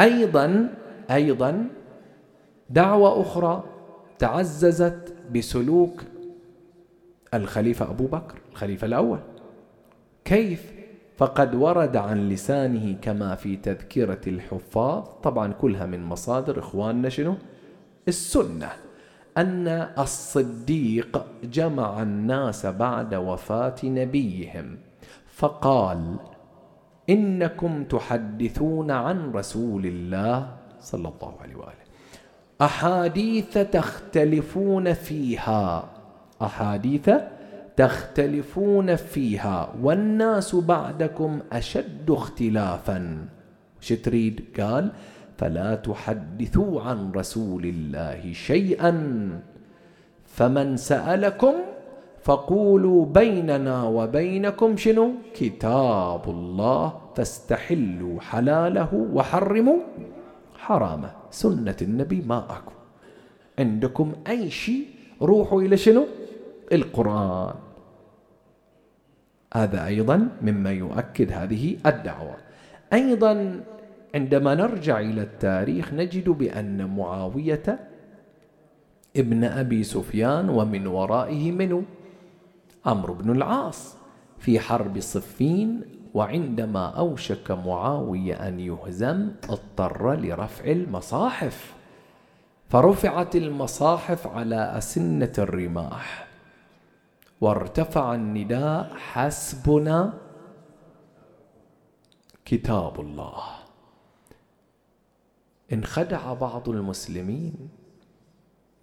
أيضا 0.00 0.68
أيضا 1.10 1.66
دعوة 2.70 3.22
أخرى 3.22 3.64
تعززت 4.18 5.14
بسلوك 5.34 6.02
الخليفة 7.34 7.90
أبو 7.90 8.06
بكر 8.06 8.38
الخليفة 8.52 8.86
الأول. 8.86 9.18
كيف؟ 10.24 10.73
فقد 11.16 11.54
ورد 11.54 11.96
عن 11.96 12.28
لسانه 12.28 12.96
كما 13.02 13.34
في 13.34 13.56
تذكرة 13.56 14.20
الحفاظ 14.26 15.04
طبعا 15.22 15.52
كلها 15.52 15.86
من 15.86 16.04
مصادر 16.04 16.58
إخواننا 16.58 17.08
شنو؟ 17.08 17.34
السنة 18.08 18.68
أن 19.36 19.68
الصديق 19.98 21.26
جمع 21.44 22.02
الناس 22.02 22.66
بعد 22.66 23.14
وفاة 23.14 23.74
نبيهم 23.84 24.78
فقال 25.26 26.16
إنكم 27.10 27.84
تحدثون 27.84 28.90
عن 28.90 29.32
رسول 29.32 29.86
الله 29.86 30.56
صلى 30.80 31.08
الله 31.08 31.34
عليه 31.42 31.56
وآله. 31.56 31.84
أحاديث 32.62 33.58
تختلفون 33.58 34.92
فيها. 34.92 35.84
أحاديث 36.42 37.10
تختلفون 37.76 38.96
فيها 38.96 39.74
والناس 39.82 40.54
بعدكم 40.54 41.40
أشد 41.52 42.10
اختلافا. 42.10 43.26
شو 43.80 43.94
تريد 43.94 44.44
قال 44.60 44.92
فلا 45.38 45.74
تحدثوا 45.74 46.82
عن 46.82 47.12
رسول 47.12 47.64
الله 47.64 48.32
شيئا. 48.32 48.92
فمن 50.24 50.76
سألكم 50.76 51.54
فقولوا 52.22 53.06
بيننا 53.06 53.82
وبينكم 53.82 54.76
شنو؟ 54.76 55.10
كتاب 55.34 56.24
الله. 56.28 57.00
فاستحلوا 57.16 58.20
حلاله 58.20 59.08
وحرموا 59.12 59.78
حرامه. 60.58 61.10
سنة 61.30 61.76
النبي 61.82 62.22
ما 62.26 62.38
أكو. 62.38 62.72
عندكم 63.58 64.12
أي 64.28 64.50
شيء؟ 64.50 64.86
روحوا 65.22 65.62
إلى 65.62 65.76
شنو؟ 65.76 66.06
القرآن. 66.72 67.54
هذا 69.56 69.86
أيضا 69.86 70.28
مما 70.42 70.72
يؤكد 70.72 71.32
هذه 71.32 71.76
الدعوة. 71.86 72.36
أيضا 72.92 73.60
عندما 74.14 74.54
نرجع 74.54 75.00
إلى 75.00 75.22
التاريخ 75.22 75.92
نجد 75.92 76.28
بأن 76.28 76.96
معاوية 76.96 77.78
ابن 79.16 79.44
أبي 79.44 79.82
سفيان 79.82 80.48
ومن 80.48 80.86
ورائه 80.86 81.52
منه 81.52 81.82
عمرو 82.86 83.14
بن 83.14 83.30
العاص. 83.30 83.96
في 84.38 84.60
حرب 84.60 85.00
صفين 85.00 85.80
وعندما 86.14 86.86
أوشك 86.86 87.50
معاوية 87.50 88.48
أن 88.48 88.60
يهزم 88.60 89.28
اضطر 89.48 90.14
لرفع 90.14 90.64
المصاحف 90.64 91.74
فرفعت 92.68 93.36
المصاحف 93.36 94.26
على 94.26 94.56
أسنة 94.78 95.32
الرماح. 95.38 96.23
وارتفع 97.44 98.14
النداء 98.14 98.92
حسبنا 98.96 100.12
كتاب 102.44 103.00
الله. 103.00 103.42
انخدع 105.72 106.34
بعض 106.34 106.68
المسلمين 106.68 107.68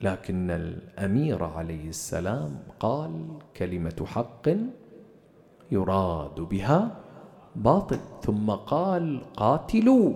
لكن 0.02 0.52
الأمير 0.52 1.44
عليه 1.44 1.90
السلام 1.90 2.60
قال 2.80 3.12
كلمة 3.58 4.06
حق 4.06 4.46
يراد 5.72 6.36
بها 6.36 6.98
باطل 7.56 8.00
ثم 8.22 8.52
قال 8.52 9.22
قاتلوا 9.38 10.14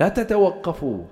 لا 0.00 0.08
تتوقفوا 0.08 1.04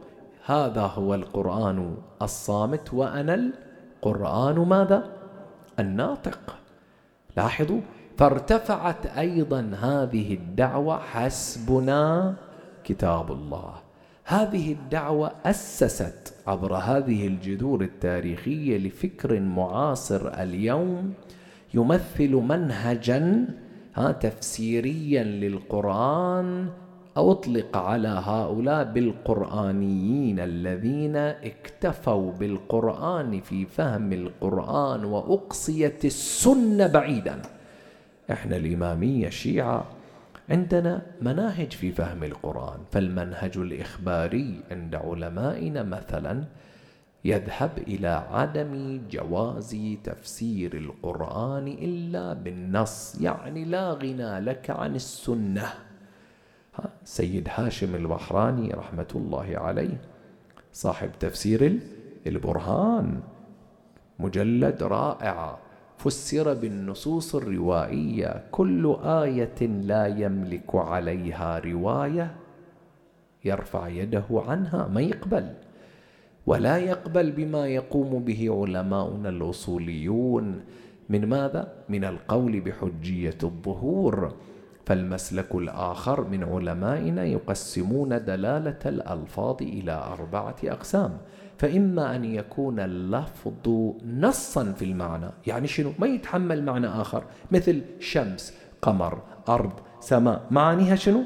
هذا 0.44 0.86
هو 0.86 1.14
القرآن 1.14 1.96
الصامت 2.22 2.94
وأنا 2.94 3.34
القرآن 3.34 4.58
ماذا؟ 4.58 5.00
الناطق. 5.78 6.63
لاحظوا؟ 7.36 7.80
فارتفعت 8.16 9.06
أيضا 9.06 9.60
هذه 9.80 10.34
الدعوة 10.34 10.98
حسبنا 10.98 12.34
كتاب 12.84 13.32
الله. 13.32 13.74
هذه 14.24 14.72
الدعوة 14.72 15.32
أسست 15.46 16.34
عبر 16.46 16.74
هذه 16.74 17.26
الجذور 17.26 17.82
التاريخية 17.82 18.78
لفكر 18.78 19.40
معاصر 19.40 20.28
اليوم 20.42 21.12
يمثل 21.74 22.34
منهجا 22.34 23.46
تفسيريا 24.20 25.24
للقرآن 25.24 26.68
أطلق 27.16 27.76
على 27.76 28.08
هؤلاء 28.08 28.84
بالقرآنيين 28.84 30.40
الذين 30.40 31.16
اكتفوا 31.16 32.32
بالقرآن 32.32 33.40
في 33.40 33.66
فهم 33.66 34.12
القرآن 34.12 35.04
وأقصيت 35.04 36.04
السنة 36.04 36.86
بعيدا. 36.86 37.42
إحنا 38.30 38.56
الإمامية 38.56 39.26
الشيعة 39.26 39.84
عندنا 40.50 41.02
مناهج 41.22 41.72
في 41.72 41.92
فهم 41.92 42.24
القرآن 42.24 42.78
فالمنهج 42.92 43.58
الإخباري 43.58 44.60
عند 44.70 44.94
علمائنا 44.94 45.82
مثلا 45.82 46.44
يذهب 47.24 47.70
إلى 47.78 48.08
عدم 48.30 49.00
جواز 49.10 49.76
تفسير 50.04 50.76
القرآن 50.76 51.68
إلا 51.68 52.32
بالنص 52.32 53.20
يعني 53.20 53.64
لا 53.64 53.92
غنى 53.92 54.40
لك 54.40 54.70
عن 54.70 54.94
السنة. 54.94 55.72
سيد 57.04 57.48
هاشم 57.50 57.94
البحراني 57.94 58.70
رحمة 58.70 59.06
الله 59.14 59.58
عليه 59.58 60.00
صاحب 60.72 61.10
تفسير 61.20 61.78
البرهان 62.26 63.20
مجلد 64.18 64.82
رائع 64.82 65.58
فسر 65.98 66.54
بالنصوص 66.54 67.34
الروائية 67.34 68.44
كل 68.50 68.96
آية 69.04 69.66
لا 69.66 70.06
يملك 70.06 70.74
عليها 70.74 71.58
رواية 71.58 72.34
يرفع 73.44 73.88
يده 73.88 74.24
عنها 74.30 74.88
ما 74.88 75.00
يقبل 75.00 75.52
ولا 76.46 76.76
يقبل 76.76 77.32
بما 77.32 77.66
يقوم 77.66 78.24
به 78.24 78.60
علماؤنا 78.62 79.28
الأصوليون 79.28 80.60
من 81.08 81.26
ماذا؟ 81.26 81.72
من 81.88 82.04
القول 82.04 82.60
بحجية 82.60 83.38
الظهور 83.42 84.34
فالمسلك 84.86 85.54
الآخر 85.54 86.24
من 86.24 86.44
علمائنا 86.44 87.24
يقسمون 87.24 88.08
دلالة 88.24 88.78
الألفاظ 88.86 89.62
إلى 89.62 89.92
أربعة 89.92 90.56
أقسام. 90.64 91.18
فإما 91.58 92.16
أن 92.16 92.24
يكون 92.24 92.80
اللفظ 92.80 93.92
نصا 94.06 94.72
في 94.72 94.84
المعنى 94.84 95.30
يعني 95.46 95.66
شنو؟ 95.66 95.92
ما 95.98 96.06
يتحمل 96.06 96.64
معنى 96.64 96.86
آخر 96.86 97.24
مثل 97.50 97.82
شمس 98.00 98.54
قمر 98.82 99.22
أرض 99.48 99.72
سماء. 100.00 100.42
معانيها 100.50 100.96
شنو؟ 100.96 101.22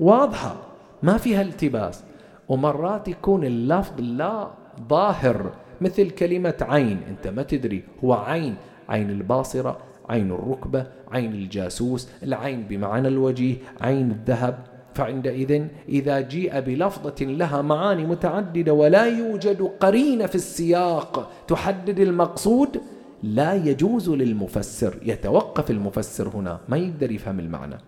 واضحة 0.00 0.56
ما 1.02 1.16
فيها 1.16 1.42
التباس. 1.42 2.04
ومرات 2.48 3.08
يكون 3.08 3.44
اللفظ 3.44 4.00
لا 4.00 4.50
ظاهر 4.88 5.52
مثل 5.80 6.10
كلمة 6.10 6.54
عين. 6.60 7.00
أنت 7.08 7.26
ما 7.28 7.42
تدري 7.42 7.84
هو 8.04 8.12
عين 8.12 8.56
عين 8.88 9.10
الباصرة. 9.10 9.78
عين 10.10 10.30
الركبة 10.30 10.86
عين 11.12 11.32
الجاسوس 11.32 12.08
العين 12.22 12.62
بمعنى 12.68 13.08
الوجيه 13.08 13.56
عين 13.80 14.10
الذهب. 14.10 14.58
فعندئذ 14.94 15.64
إذا 15.88 16.20
جيء 16.20 16.60
بلفظة 16.60 17.24
لها 17.24 17.62
معاني 17.62 18.06
متعددة 18.06 18.72
ولا 18.72 19.04
يوجد 19.06 19.62
قرينة 19.80 20.26
في 20.26 20.34
السياق 20.34 21.30
تحدد 21.48 22.00
المقصود 22.00 22.80
لا 23.22 23.54
يجوز 23.54 24.10
للمفسر 24.10 24.98
يتوقف 25.02 25.70
المفسر 25.70 26.28
هنا 26.28 26.60
ما 26.68 26.76
يقدر 26.76 27.10
يفهم 27.10 27.40
المعنى. 27.40 27.78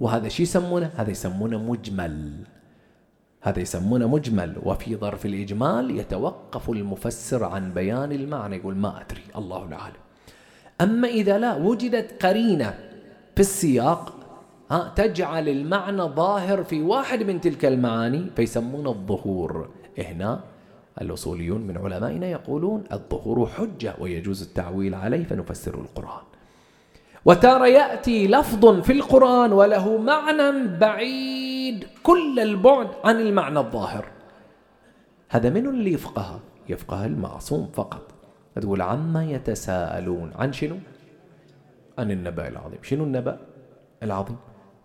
وهذا 0.00 0.28
شو 0.28 0.42
يسمونه؟ 0.42 0.90
هذا 0.96 1.10
يسمونه 1.10 1.58
مجمل. 1.58 2.32
هذا 3.40 3.60
يسمونه 3.60 4.08
مجمل. 4.08 4.56
وفي 4.62 4.96
ظرف 4.96 5.26
الإجمال 5.26 5.98
يتوقف 5.98 6.70
المفسر 6.70 7.44
عن 7.44 7.72
بيان 7.72 8.12
المعنى 8.12 8.56
يقول 8.56 8.76
ما 8.76 9.00
أدري 9.00 9.22
الله 9.36 9.64
العالم. 9.64 10.05
أما 10.80 11.08
إذا 11.08 11.38
لا 11.38 11.54
وجدت 11.54 12.26
قرينة 12.26 12.74
في 13.34 13.40
السياق 13.40 14.12
ها 14.70 14.92
تجعل 14.96 15.48
المعنى 15.48 16.02
ظاهر 16.02 16.64
في 16.64 16.82
واحد 16.82 17.22
من 17.22 17.40
تلك 17.40 17.64
المعاني 17.64 18.30
فيسمونه 18.36 18.90
الظهور. 18.90 19.68
هنا 19.98 20.40
الأصوليون 21.00 21.60
من 21.60 21.78
علمائنا 21.78 22.26
يقولون 22.26 22.84
الظهور 22.92 23.46
حجة 23.46 23.94
ويجوز 24.00 24.42
التعويل 24.42 24.94
عليه 24.94 25.24
فنفسر 25.24 25.74
القرآن. 25.74 26.24
وتارة 27.24 27.66
يأتي 27.66 28.28
لفظ 28.28 28.80
في 28.80 28.92
القرآن 28.92 29.52
وله 29.52 29.98
معنى 29.98 30.78
بعيد 30.78 31.86
كل 32.02 32.40
البعد 32.40 32.88
عن 33.04 33.20
المعنى 33.20 33.58
الظاهر. 33.58 34.08
هذا 35.28 35.50
من 35.50 35.66
اللي 35.66 35.92
يفقه 35.92 36.40
يفقه 36.68 37.06
المعصوم 37.06 37.70
فقط. 37.74 38.15
تقول 38.60 38.80
عما 38.82 39.24
يتساءلون. 39.24 40.30
عن 40.36 40.52
شنو؟ 40.52 40.76
عن 41.98 42.10
النبأ 42.10 42.48
العظيم. 42.48 42.78
شنو 42.82 43.04
النبأ 43.04 43.38
العظيم؟ 44.02 44.36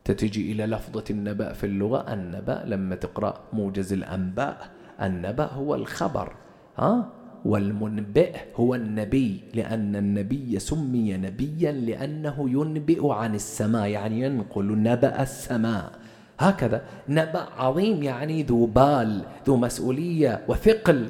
تتجي 0.03 0.51
إلى 0.51 0.65
لفظة 0.65 1.03
النبأ 1.09 1.53
في 1.53 1.63
اللغة. 1.63 2.13
النبأ 2.13 2.63
لما 2.65 2.95
تقرأ 2.95 3.33
موجز 3.53 3.93
الأنباء. 3.93 4.57
النبأ 5.01 5.45
هو 5.45 5.75
الخبر 5.75 6.33
ها؟ 6.77 7.09
والمنبئ 7.45 8.35
هو 8.55 8.75
النبي 8.75 9.39
لأن 9.53 9.95
النبي 9.95 10.59
سمي 10.59 11.17
نبيا 11.17 11.71
لأنه 11.71 12.49
ينبئ 12.49 13.07
عن 13.07 13.35
السماء 13.35 13.87
يعني 13.87 14.21
ينقل 14.21 14.83
نبأ 14.83 15.21
السماء. 15.21 15.91
هكذا. 16.39 16.81
نبأ 17.09 17.45
عظيم 17.57 18.03
يعني 18.03 18.43
ذو 18.43 18.65
بال 18.65 19.21
ذو 19.47 19.57
مسؤولية 19.57 20.41
وثقل. 20.47 21.07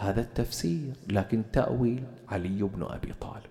هذا 0.00 0.20
التفسير 0.20 0.92
لكن 1.08 1.42
تأويل 1.52 2.02
علي 2.28 2.62
بن 2.62 2.82
أبي 2.82 3.12
طالب. 3.20 3.50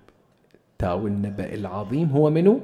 تأويل 0.80 1.14
النبأ 1.14 1.54
العظيم 1.54 2.10
هو 2.10 2.30
منه 2.30 2.60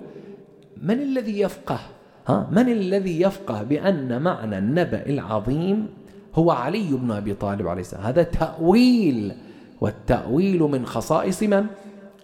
من 0.81 1.01
الذي 1.01 1.39
يفقه؟ 1.39 1.79
ها 2.27 2.49
من 2.51 2.69
الذي 2.69 3.21
يفقه 3.21 3.63
بأن 3.63 4.21
معنى 4.21 4.57
النبأ 4.57 5.05
العظيم 5.05 5.87
هو 6.35 6.51
علي 6.51 6.91
بن 6.91 7.11
أبي 7.11 7.33
طالب 7.33 7.67
عليه 7.67 7.81
السلام؟ 7.81 8.03
هذا 8.03 8.23
تأويل 8.23 9.33
والتأويل 9.81 10.59
من 10.59 10.85
خصائص 10.85 11.43
من؟ 11.43 11.65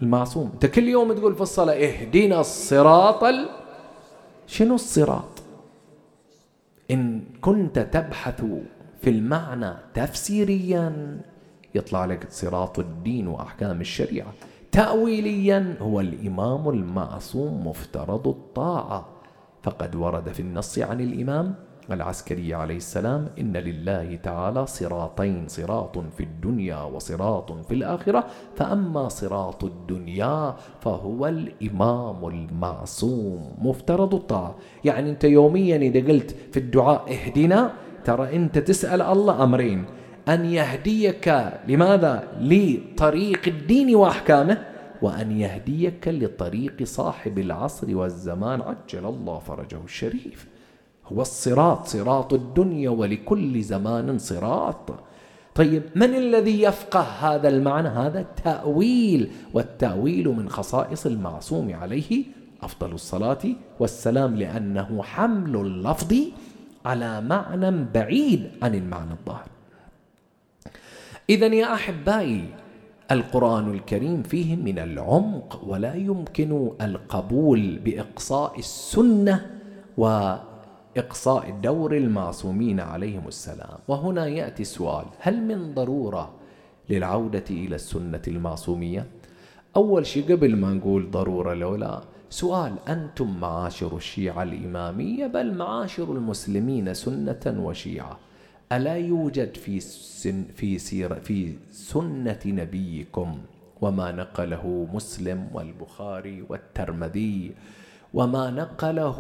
المعصوم. 0.02 0.52
أنت 0.54 0.66
كل 0.66 0.88
يوم 0.88 1.14
تقول 1.14 1.36
في 1.36 1.42
الصلاة 1.42 1.74
اهدنا 1.74 2.40
الصراط 2.40 3.24
ال... 3.24 3.50
شنو 4.48 4.76
الصراط؟ 4.76 5.42
إن 6.92 7.22
كنت 7.42 7.80
تبحث 7.80 8.44
في 9.02 9.10
المعنى 9.10 9.74
تفسيريا 9.94 11.18
يطلع 11.76 12.06
لك 12.06 12.28
صراط 12.30 12.80
الدين 12.80 13.28
وأحكام 13.28 13.82
الشريعة. 13.82 14.34
تأويليا 14.72 15.76
هو 15.82 16.00
الإمام 16.00 16.70
المعصوم 16.70 17.68
مفترض 17.68 18.28
الطاعة. 18.28 19.06
فقد 19.64 19.96
ورد 19.96 20.30
في 20.30 20.40
النص 20.40 20.80
عن 20.80 21.02
الإمام 21.02 21.56
العسكري 21.92 22.54
عليه 22.54 22.78
السلام 22.78 23.28
إن 23.40 23.58
لله 23.58 24.16
تعالى 24.16 24.68
صراطين 24.68 25.48
صراط 25.48 25.98
في 25.98 26.24
الدنيا 26.24 26.82
وصراط 26.84 27.52
في 27.52 27.74
الآخرة. 27.74 28.26
فأما 28.56 29.10
صراط 29.10 29.64
الدنيا 29.64 30.56
فهو 30.82 31.28
الإمام 31.28 32.28
المعصوم 32.28 33.56
مفترض 33.62 34.16
الطاعة. 34.16 34.56
يعني 34.84 35.10
أنت 35.10 35.24
يوميا 35.24 35.78
إذا 35.78 36.12
قلت 36.12 36.36
في 36.52 36.58
الدعاء 36.58 37.14
اهدنا 37.14 37.72
ترى 38.06 38.36
أنت 38.36 38.58
تسأل 38.58 39.02
الله 39.02 39.44
أمرين. 39.44 39.86
أن 40.30 40.46
يهديك 40.46 41.52
لماذا؟ 41.68 42.28
لطريق 42.42 43.42
الدين 43.48 43.96
وأحكامه 43.96 44.58
وأن 45.02 45.32
يهديك 45.40 46.08
لطريق 46.08 46.84
صاحب 46.84 47.40
العصر 47.40 47.96
والزمان 47.96 48.62
عجل 48.62 49.06
الله 49.06 49.40
فرجه 49.40 49.80
الشريف. 49.86 50.48
هو 51.06 51.22
الصراط 51.22 51.88
صراط 51.88 52.34
الدنيا 52.34 52.90
ولكل 52.90 53.62
زمان 53.62 54.18
صراط. 54.18 54.92
طيب 55.56 55.84
من 55.96 56.16
الذي 56.16 56.62
يفقه 56.62 57.02
هذا 57.02 57.50
المعنى؟ 57.50 57.90
هذا 57.90 58.20
التأويل. 58.20 59.32
والتأويل 59.54 60.28
من 60.28 60.50
خصائص 60.50 61.06
المعصوم 61.06 61.74
عليه 61.74 62.24
أفضل 62.64 62.92
الصلاة 62.92 63.44
والسلام 63.80 64.36
لأنه 64.36 65.04
حمل 65.04 65.56
اللفظ 65.56 66.14
على 66.86 67.22
معنى 67.22 67.86
بعيد 67.94 68.50
عن 68.64 68.76
المعنى 68.76 69.12
الظاهر. 69.12 69.51
إذا 71.30 71.48
يا 71.48 71.74
أحبائي 71.74 72.46
القرآن 73.12 73.72
الكريم 73.74 74.24
فيه 74.24 74.56
من 74.56 74.80
العمق 74.80 75.62
ولا 75.68 75.96
يمكن 75.96 76.72
القبول 76.82 77.80
بإقصاء 77.86 78.60
السنة 78.60 79.50
وإقصاء 79.98 81.60
دور 81.64 81.98
المعصومين 81.98 82.80
عليهم 82.80 83.28
السلام 83.28 83.78
وهنا 83.88 84.28
يأتي 84.28 84.62
السؤال 84.62 85.06
هل 85.20 85.42
من 85.42 85.74
ضرورة 85.74 86.32
للعودة 86.90 87.44
إلى 87.50 87.76
السنة 87.76 88.22
المعصومية؟ 88.28 89.06
أول 89.76 90.06
شيء 90.06 90.32
قبل 90.32 90.56
ما 90.56 90.74
نقول 90.74 91.12
ضرورة 91.12 91.54
لولا 91.54 92.02
سؤال 92.30 92.76
أنتم 92.88 93.40
معاشر 93.40 93.98
الشيعة 93.98 94.44
الإمامية 94.44 95.28
بل 95.28 95.54
معاشر 95.54 96.12
المسلمين 96.12 96.94
سنة 96.94 97.56
وشيعة 97.60 98.20
ألا 98.72 98.96
يوجد 98.96 99.58
في 99.58 99.80
سن 99.80 100.46
في 100.56 100.80
سيرة 100.80 101.16
في 101.16 101.54
سنة 101.72 102.40
نبيكم 102.46 103.38
وما 103.82 104.12
نقله 104.12 104.88
مسلم 104.94 105.48
والبخاري 105.54 106.46
والترمذي 106.50 107.52
وما 108.14 108.50
نقله 108.52 109.20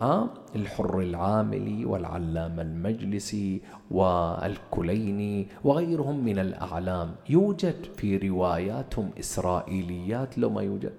آه 0.00 0.28
الحر 0.56 1.00
العاملي 1.00 1.84
والعلام 1.84 2.60
المجلسي 2.60 3.60
والكليني 3.90 5.46
وغيرهم 5.64 6.24
من 6.24 6.38
الأعلام. 6.38 7.14
يوجد 7.28 7.84
في 7.96 8.16
رواياتهم 8.16 9.10
إسرائيليات 9.18 10.38
لو 10.38 10.50
ما 10.50 10.62
يوجد. 10.62 10.92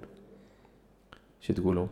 شو 1.42 1.54
تقولون؟ 1.54 1.90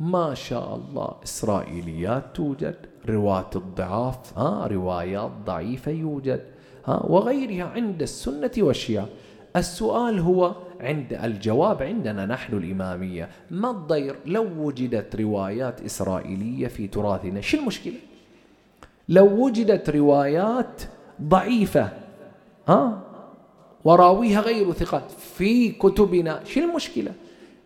ما 0.00 0.34
شاء 0.34 0.76
الله 0.76 1.14
إسرائيليات 1.24 2.24
توجد. 2.34 2.76
رواة 3.08 3.50
الضعاف 3.56 4.38
ها 4.38 4.66
روايات 4.66 5.30
ضعيفة 5.46 5.90
يوجد 5.90 6.40
ها 6.86 7.02
وغيرها 7.06 7.64
عند 7.64 8.02
السنة 8.02 8.50
والشيعة. 8.58 9.08
السؤال 9.56 10.18
هو 10.18 10.54
عند 10.80 11.12
الجواب 11.12 11.82
عندنا 11.82 12.26
نحن 12.26 12.56
الإمامية 12.56 13.28
ما 13.50 13.70
الضير 13.70 14.16
لو 14.26 14.46
وجدت 14.58 15.16
روايات 15.16 15.80
إسرائيلية 15.80 16.66
في 16.68 16.86
تراثنا؟ 16.86 17.40
شو 17.40 17.56
المشكلة؟ 17.58 17.94
لو 19.08 19.44
وجدت 19.44 19.90
روايات 19.90 20.82
ضعيفة 21.22 21.88
ها 22.68 23.00
وراويها 23.84 24.40
غير 24.40 24.72
ثقات 24.72 25.10
في 25.10 25.70
كتبنا 25.70 26.40
شو 26.44 26.60
المشكلة؟ 26.60 27.12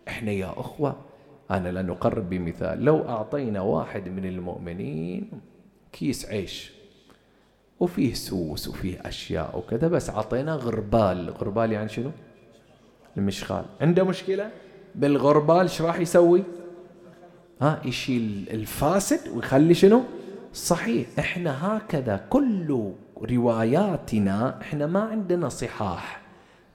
إحنا 0.08 0.32
يا 0.32 0.52
أخوة 0.56 0.96
أنا 1.50 1.82
لنقرب 1.82 2.30
بمثال. 2.30 2.84
لو 2.84 3.08
أعطينا 3.08 3.60
واحد 3.60 4.08
من 4.08 4.24
المؤمنين 4.24 5.30
كيس 5.92 6.26
عيش 6.26 6.72
وفيه 7.80 8.14
سوس 8.14 8.68
وفيه 8.68 9.00
أشياء 9.04 9.58
وكذا 9.58 9.88
بس 9.88 10.10
أعطينا 10.10 10.54
غربال. 10.54 11.30
غربال 11.30 11.72
يعني 11.72 11.88
شنو؟ 11.88 12.10
المشغال. 13.16 13.64
عنده 13.80 14.04
مشكلة؟ 14.04 14.50
بالغربال 14.94 15.60
إيش 15.60 15.82
راح 15.82 16.00
يسوي؟ 16.00 16.42
ها 17.62 17.80
يشيل 17.84 18.48
الفاسد 18.50 19.28
ويخلي 19.28 19.74
شنو؟ 19.74 20.02
صحيح. 20.54 21.06
إحنا 21.18 21.76
هكذا 21.76 22.26
كل 22.30 22.92
رواياتنا 23.22 24.60
إحنا 24.60 24.86
ما 24.86 25.00
عندنا 25.00 25.48
صحاح. 25.48 26.20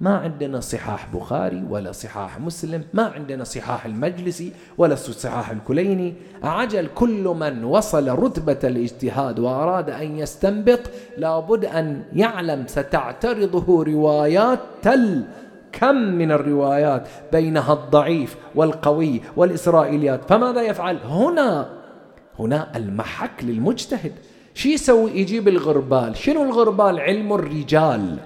ما 0.01 0.17
عندنا 0.17 0.59
صحاح 0.59 1.07
بخاري 1.13 1.63
ولا 1.69 1.91
صحاح 1.91 2.39
مسلم 2.39 2.83
ما 2.93 3.03
عندنا 3.03 3.43
صحاح 3.43 3.85
المجلسي 3.85 4.51
ولا 4.77 4.95
صحاح 4.95 5.49
الكليني. 5.49 6.13
عجل 6.43 6.87
كل 6.95 7.23
من 7.23 7.63
وصل 7.63 8.09
رتبة 8.09 8.59
الاجتهاد 8.63 9.39
وأراد 9.39 9.89
أن 9.89 10.17
يستنبط 10.17 10.79
لابد 11.17 11.65
أن 11.65 12.03
يعلم 12.13 12.63
ستعترضه 12.67 13.83
روايات 13.83 14.59
تل. 14.81 15.23
كم 15.71 15.95
من 15.95 16.31
الروايات 16.31 17.07
بينها 17.31 17.73
الضعيف 17.73 18.35
والقوي 18.55 19.21
والإسرائيليات؟ 19.35 20.29
فماذا 20.29 20.61
يفعل؟ 20.61 20.97
هنا 20.97 21.69
هنا 22.39 22.77
المحك 22.77 23.43
للمجتهد. 23.43 24.11
شو 24.53 24.69
يسوي؟ 24.69 25.11
يجيب 25.11 25.47
الغربال. 25.47 26.17
شنو 26.17 26.43
الغربال؟ 26.43 26.99
علم 26.99 27.33
الرجال. 27.33 28.17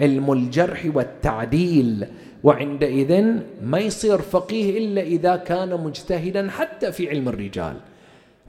علم 0.00 0.32
الجرح 0.32 0.86
والتعديل 0.94 2.06
وعندئذ 2.44 3.24
ما 3.62 3.78
يصير 3.78 4.18
فقيه 4.18 4.78
إلا 4.78 5.02
إذا 5.02 5.36
كان 5.36 5.84
مجتهدا 5.84 6.50
حتى 6.50 6.92
في 6.92 7.08
علم 7.08 7.28
الرجال. 7.28 7.74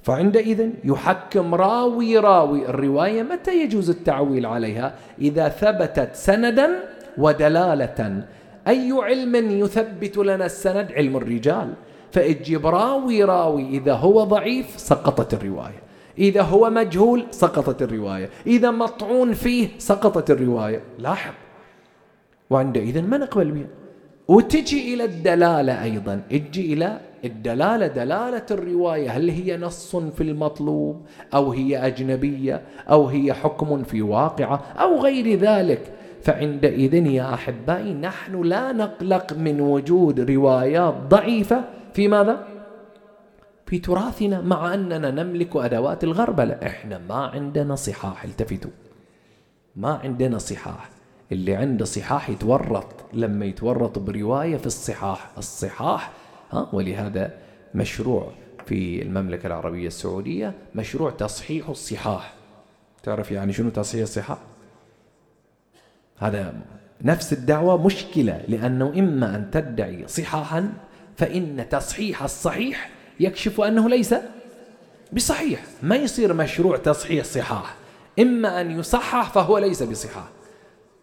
فعندئذ 0.04 0.70
يحكم 0.84 1.56
راوي 1.56 2.18
راوي 2.18 2.70
الرواية 2.70 3.24
متى 3.24 3.64
يجوز 3.64 3.90
التعويل 3.90 4.46
عليها؟ 4.46 4.96
إذا 5.22 5.50
ثبتت 5.50 6.16
سندا 6.16 6.70
ودلالة. 7.18 8.24
أي 8.68 8.92
علم 8.92 9.36
يثبت 9.36 10.18
لنا 10.18 10.46
السند؟ 10.46 10.92
علم 10.92 11.18
الرجال. 11.18 11.74
فاجيب 12.12 12.68
راوي 12.68 13.24
راوي 13.24 13.70
إذا 13.70 13.94
هو 13.94 14.24
ضعيف 14.24 14.68
سقطت 14.78 15.34
الرواية. 15.34 15.82
إذا 16.18 16.42
هو 16.42 16.70
مجهول 16.70 17.26
سقطت 17.32 17.82
الرواية. 17.82 18.30
إذا 18.48 18.72
مطعون 18.72 19.34
فيه 19.34 19.68
سقطت 19.78 20.32
الرواية. 20.32 20.82
لاحظ. 21.00 21.34
وعندئذ 22.52 23.02
ما 23.02 23.18
نقبل 23.18 23.52
بها 23.52 23.68
وتجي 24.28 24.94
إلى 24.94 25.04
الدلالة 25.04 25.84
أيضا. 25.84 26.22
أجي 26.32 26.74
إلى 26.74 27.00
الدلالة. 27.26 27.88
دلالة 27.88 28.46
الرواية. 28.52 29.10
هل 29.10 29.30
هي 29.30 29.58
نص 29.58 29.96
في 29.96 30.24
المطلوب؟ 30.24 31.06
أو 31.34 31.52
هي 31.52 31.88
أجنبية؟ 31.88 32.62
أو 32.90 33.08
هي 33.08 33.34
حكم 33.34 33.84
في 33.84 34.02
واقعة؟ 34.02 34.64
أو 34.78 35.00
غير 35.00 35.40
ذلك؟ 35.40 35.82
فعندئذ 36.24 36.94
يا 36.94 37.34
أحبائي 37.34 37.94
نحن 37.94 38.42
لا 38.42 38.72
نقلق 38.72 39.34
من 39.34 39.62
وجود 39.62 40.32
روايات 40.32 40.94
ضعيفة. 41.10 41.64
في 41.94 42.08
ماذا؟ 42.08 42.48
في 43.66 43.80
تراثنا 43.80 44.42
مع 44.42 44.74
أننا 44.74 45.12
نملك 45.12 45.56
أدوات 45.56 46.04
الغربلة 46.04 46.54
إحنا 46.54 47.02
ما 47.10 47.26
عندنا 47.26 47.76
صحاح. 47.76 48.24
التفتوا. 48.24 48.72
ما 49.76 49.94
عندنا 50.04 50.38
صحاح. 50.38 51.01
اللي 51.32 51.56
عنده 51.56 51.86
صحاح 51.86 52.30
يتورط 52.30 52.86
لما 53.14 53.46
يتورط 53.46 54.00
برواية 54.00 54.58
في 54.58 54.66
الصحاح 54.66 55.32
الصحاح 55.38 56.12
ها 56.52 56.70
ولهذا 56.74 57.34
مشروع 57.76 58.32
في 58.66 59.02
المملكة 59.02 59.48
العربية 59.48 59.88
السعودية 59.88 60.54
مشروع 60.76 61.12
تصحيح 61.12 61.70
الصحاح. 61.70 62.34
تعرف 63.04 63.32
يعني 63.32 63.54
شنو 63.54 63.70
تصحيح 63.70 64.02
الصحاح؟ 64.02 64.38
هذا 66.18 66.54
نفس 67.02 67.34
الدعوة 67.34 67.86
مشكلة 67.86 68.42
لأنه 68.48 68.94
إما 69.00 69.36
أن 69.36 69.52
تدعي 69.52 70.08
صحاحا 70.08 70.74
فإن 71.18 71.66
تصحيح 71.70 72.24
الصحيح 72.24 72.90
يكشف 73.20 73.62
أنه 73.62 73.90
ليس 73.90 74.16
بصحيح. 75.14 75.64
ما 75.84 75.96
يصير 75.96 76.34
مشروع 76.34 76.78
تصحيح 76.78 77.26
صحاح. 77.26 77.76
إما 78.20 78.62
أن 78.62 78.80
يصحح 78.80 79.32
فهو 79.32 79.58
ليس 79.58 79.84
بصحاح. 79.84 80.41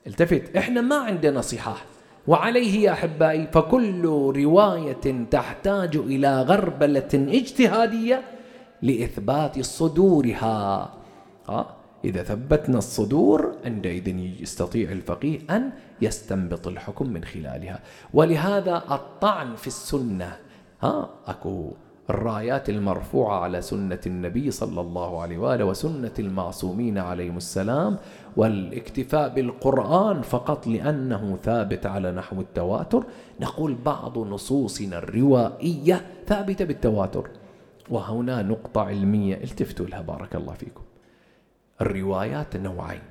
التفت. 0.09 0.57
إحنا 0.57 0.81
ما 0.81 0.97
عندنا 0.97 1.41
صحاح. 1.41 1.85
وعليه 2.27 2.81
يا 2.81 2.93
أحبائي 2.93 3.47
فكل 3.47 4.05
رواية 4.37 5.27
تحتاج 5.31 5.97
إلى 5.97 6.43
غربلة 6.43 7.09
اجتهادية 7.15 8.23
لإثبات 8.83 9.61
صدورها. 9.61 10.91
إذا 12.05 12.23
ثبتنا 12.23 12.79
الصدور 12.79 13.55
عندئذ 13.65 14.09
يستطيع 14.41 14.93
الفقيه 14.93 15.39
أن 15.51 15.71
يستنبط 16.03 16.67
الحكم 16.67 17.09
من 17.09 17.25
خلالها. 17.25 17.81
ولهذا 18.15 18.77
الطعن 18.91 19.57
في 19.57 19.67
السنة 19.67 20.37
ها 20.83 21.11
أكو 21.27 21.71
الرايات 22.11 22.69
المرفوعة 22.71 23.41
على 23.41 23.63
سنة 23.63 23.99
النبي 24.07 24.51
صلى 24.51 24.81
الله 24.81 25.23
عليه 25.23 25.39
وآله 25.39 25.65
وسنة 25.65 26.13
المعصومين 26.19 26.99
عليهم 26.99 27.37
السلام 27.37 27.97
والاكتفاء 28.37 29.35
بالقرآن 29.35 30.23
فقط 30.23 30.67
لأنه 30.67 31.39
ثابت 31.43 31.87
على 31.87 32.13
نحو 32.13 32.41
التواتر. 32.41 33.05
نقول 33.41 33.75
بعض 33.75 34.19
نصوصنا 34.19 34.99
الروائية 34.99 36.07
ثابتة 36.27 36.65
بالتواتر. 36.65 37.31
وهنا 37.91 38.43
نقطة 38.43 38.81
علمية. 38.81 39.35
التفتوا 39.35 39.87
لها. 39.87 40.01
بارك 40.01 40.37
الله 40.37 40.53
فيكم. 40.53 40.83
الروايات 41.81 42.57
نوعين. 42.57 43.03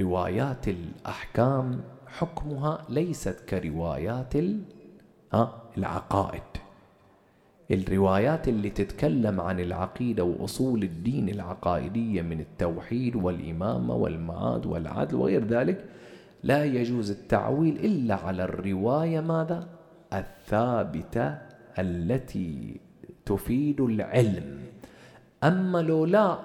روايات 0.00 0.68
الأحكام 0.68 1.80
حكمها 2.06 2.84
ليست 2.88 3.40
كروايات 3.48 4.32
العقائد. 5.78 6.42
الروايات 7.74 8.48
اللي 8.48 8.70
تتكلم 8.70 9.40
عن 9.40 9.60
العقيدة 9.60 10.24
وأصول 10.24 10.82
الدين 10.82 11.28
العقائدية 11.28 12.22
من 12.22 12.40
التوحيد 12.40 13.16
والإمامة 13.16 13.94
والمعاد 13.94 14.66
والعدل 14.66 15.16
وغير 15.16 15.44
ذلك 15.44 15.84
لا 16.42 16.64
يجوز 16.64 17.10
التعويل 17.10 17.76
إلا 17.76 18.14
على 18.14 18.44
الرواية 18.44 19.20
ماذا؟ 19.20 19.68
الثابتة 20.12 21.38
التي 21.78 22.80
تفيد 23.26 23.80
العلم 23.80 24.58
أما 25.44 25.78
لو 25.78 26.04
لا 26.04 26.38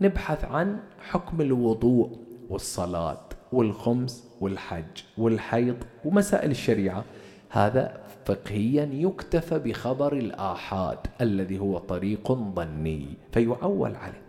نبحث 0.00 0.44
عن 0.44 0.78
حكم 1.00 1.40
الوضوء 1.40 2.18
والصلاة 2.50 3.20
والخمس 3.52 4.28
والحج 4.40 5.02
والحيض 5.18 5.76
ومسائل 6.04 6.50
الشريعة 6.50 7.04
هذا 7.50 8.00
فقهيا 8.24 8.88
يكتفى 8.92 9.58
بخبر 9.58 10.12
الآحاد 10.12 10.98
الذي 11.20 11.58
هو 11.58 11.78
طريق 11.78 12.32
ظني 12.32 13.06
فيعول 13.32 13.96
عليه. 13.96 14.22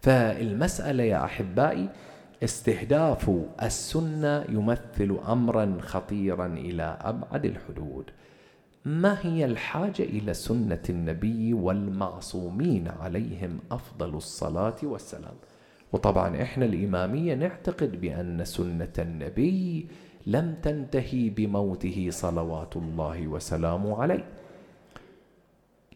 فالمسألة 0.00 1.02
يا 1.02 1.24
أحبائي 1.24 1.88
استهداف 2.44 3.30
السنة 3.62 4.44
يمثل 4.48 5.18
أمرا 5.28 5.78
خطيرا 5.80 6.46
إلى 6.46 6.98
أبعد 7.00 7.44
الحدود. 7.44 8.04
ما 8.84 9.18
هي 9.22 9.44
الحاجة 9.44 10.02
إلى 10.02 10.34
سنة 10.34 10.82
النبي 10.90 11.54
والمعصومين 11.54 12.88
عليهم 12.88 13.58
أفضل 13.70 14.16
الصلاة 14.16 14.76
والسلام؟ 14.82 15.34
وطبعا 15.92 16.42
إحنا 16.42 16.64
الإمامية 16.64 17.34
نعتقد 17.34 18.00
بأن 18.00 18.44
سنة 18.44 18.92
النبي 18.98 19.86
لم 20.26 20.54
تنتهي 20.62 21.30
بموته 21.30 22.08
صلوات 22.10 22.76
الله 22.76 23.28
وسلامه 23.28 24.02
عليه. 24.02 24.24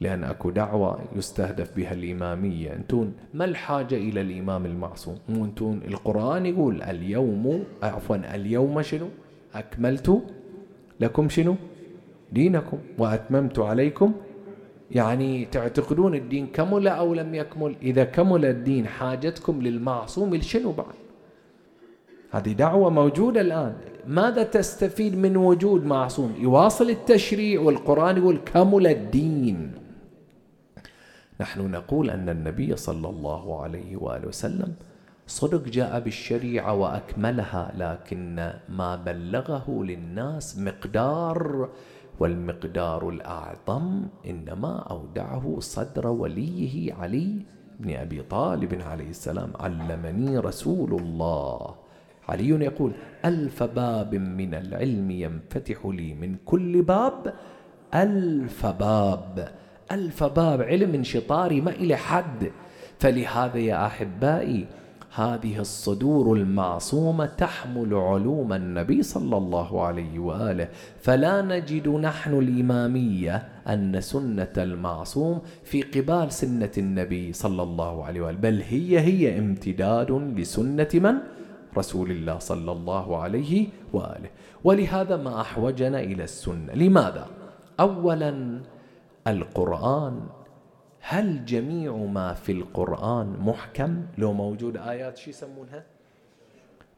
لأن 0.00 0.24
أكو 0.24 0.50
دعوة 0.50 0.98
يستهدف 1.16 1.76
بها 1.76 1.92
الإمامية. 1.92 2.72
أنتون 2.72 3.14
ما 3.34 3.44
الحاجة 3.44 3.94
إلى 3.94 4.20
الإمام 4.20 4.66
المعصوم؟ 4.66 5.18
أنتون 5.28 5.80
القرآن 5.88 6.46
يقول 6.46 6.82
اليوم 6.82 7.64
عفوا 7.82 8.34
اليوم 8.34 8.82
شنو؟ 8.82 9.08
أكملت 9.54 10.22
لكم 11.00 11.28
شنو؟ 11.28 11.54
دينكم. 12.32 12.78
وأتممت 12.98 13.58
عليكم. 13.58 14.12
يعني 14.90 15.44
تعتقدون 15.44 16.14
الدين 16.14 16.46
كمل 16.46 16.88
أو 16.88 17.14
لم 17.14 17.34
يكمل؟ 17.34 17.76
إذا 17.82 18.04
كمل 18.04 18.44
الدين 18.44 18.86
حاجتكم 18.86 19.62
للمعصوم 19.62 20.34
لشنو 20.34 20.72
بعد؟ 20.72 20.94
هذه 22.30 22.52
دعوة 22.52 22.90
موجودة 22.90 23.40
الآن. 23.40 23.74
ماذا 24.06 24.42
تستفيد 24.42 25.16
من 25.16 25.36
وجود 25.36 25.84
معصوم؟ 25.84 26.34
يواصل 26.38 26.90
التشريع 26.90 27.60
والقرآن 27.60 28.16
يقول 28.16 28.36
كمل 28.36 28.86
الدين 28.86 29.72
نحن 31.40 31.70
نقول 31.70 32.10
أن 32.10 32.28
النبي 32.28 32.76
صلى 32.76 33.08
الله 33.08 33.62
عليه 33.62 33.96
وآله 33.96 34.28
وسلم 34.28 34.74
صدق 35.26 35.68
جاء 35.68 36.00
بالشريعة 36.00 36.74
وأكملها 36.74 37.72
لكن 37.76 38.52
ما 38.68 38.96
بلغه 38.96 39.82
للناس 39.84 40.58
مقدار 40.58 41.68
والمقدار 42.20 43.08
الأعظم 43.08 44.02
إنما 44.26 44.78
أودعه 44.78 45.56
صدر 45.60 46.06
وليه 46.06 46.94
علي 46.94 47.36
بن 47.80 47.96
أبي 47.96 48.22
طالب 48.22 48.80
عليه 48.82 49.10
السلام 49.10 49.52
علمني 49.60 50.38
رسول 50.38 51.00
الله. 51.00 51.74
علي 52.28 52.48
يقول 52.48 52.92
ألف 53.24 53.62
باب 53.62 54.14
من 54.14 54.54
العلم 54.54 55.10
ينفتح 55.10 55.86
لي 55.86 56.14
من 56.14 56.36
كل 56.44 56.82
باب. 56.82 57.34
ألف 57.94 58.66
باب. 58.66 59.48
ألف 59.92 60.24
باب 60.24 60.62
علم 60.62 60.94
انشطاري 60.94 61.60
ما 61.60 61.70
إلى 61.70 61.96
حد. 61.96 62.50
فلهذا 62.98 63.58
يا 63.58 63.86
أحبائي 63.86 64.66
هذه 65.14 65.58
الصدور 65.58 66.36
المعصومة 66.36 67.26
تحمل 67.26 67.94
علوم 67.94 68.52
النبي 68.52 69.02
صلى 69.02 69.36
الله 69.36 69.82
عليه 69.86 70.18
وآله. 70.18 70.68
فلا 71.00 71.42
نجد 71.42 71.88
نحن 71.88 72.38
الإمامية 72.38 73.48
أن 73.68 74.00
سنة 74.00 74.52
المعصوم 74.58 75.40
في 75.64 75.82
قبال 75.82 76.32
سنة 76.32 76.70
النبي 76.78 77.32
صلى 77.32 77.62
الله 77.62 78.04
عليه 78.04 78.20
وآله. 78.20 78.38
بل 78.38 78.62
هي 78.68 79.00
هي 79.00 79.38
امتداد 79.38 80.10
لسنة 80.36 80.88
من؟ 80.94 81.14
رسول 81.76 82.10
الله 82.10 82.38
صلى 82.38 82.72
الله 82.72 83.22
عليه 83.22 83.68
وآله. 83.92 84.30
ولهذا 84.64 85.16
ما 85.16 85.40
أحوجنا 85.40 86.00
إلى 86.00 86.24
السنة. 86.24 86.74
لماذا؟ 86.74 87.26
اولا 87.80 88.60
القرآن. 89.26 90.20
هل 91.00 91.44
جميع 91.44 91.96
ما 91.96 92.34
في 92.34 92.52
القرآن 92.52 93.36
محكم؟ 93.40 94.02
لو 94.18 94.32
موجود 94.32 94.76
آيات 94.76 95.16
شو 95.16 95.30
يسمونها؟ 95.30 95.84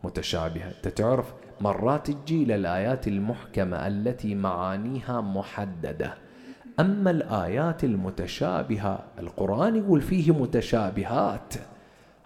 متشابهة. 0.05 0.73
تعرف 0.97 1.35
مرات 1.61 2.11
تجي 2.11 2.45
للآيات 2.45 3.09
المحكمة 3.09 3.87
التي 3.87 4.35
معانيها 4.35 5.21
محددة. 5.21 6.15
أما 6.81 7.11
الآيات 7.11 7.85
المتشابهة 7.85 9.05
القرآن 9.19 9.77
يقول 9.77 10.01
فيه 10.01 10.33
متشابهات. 10.33 11.55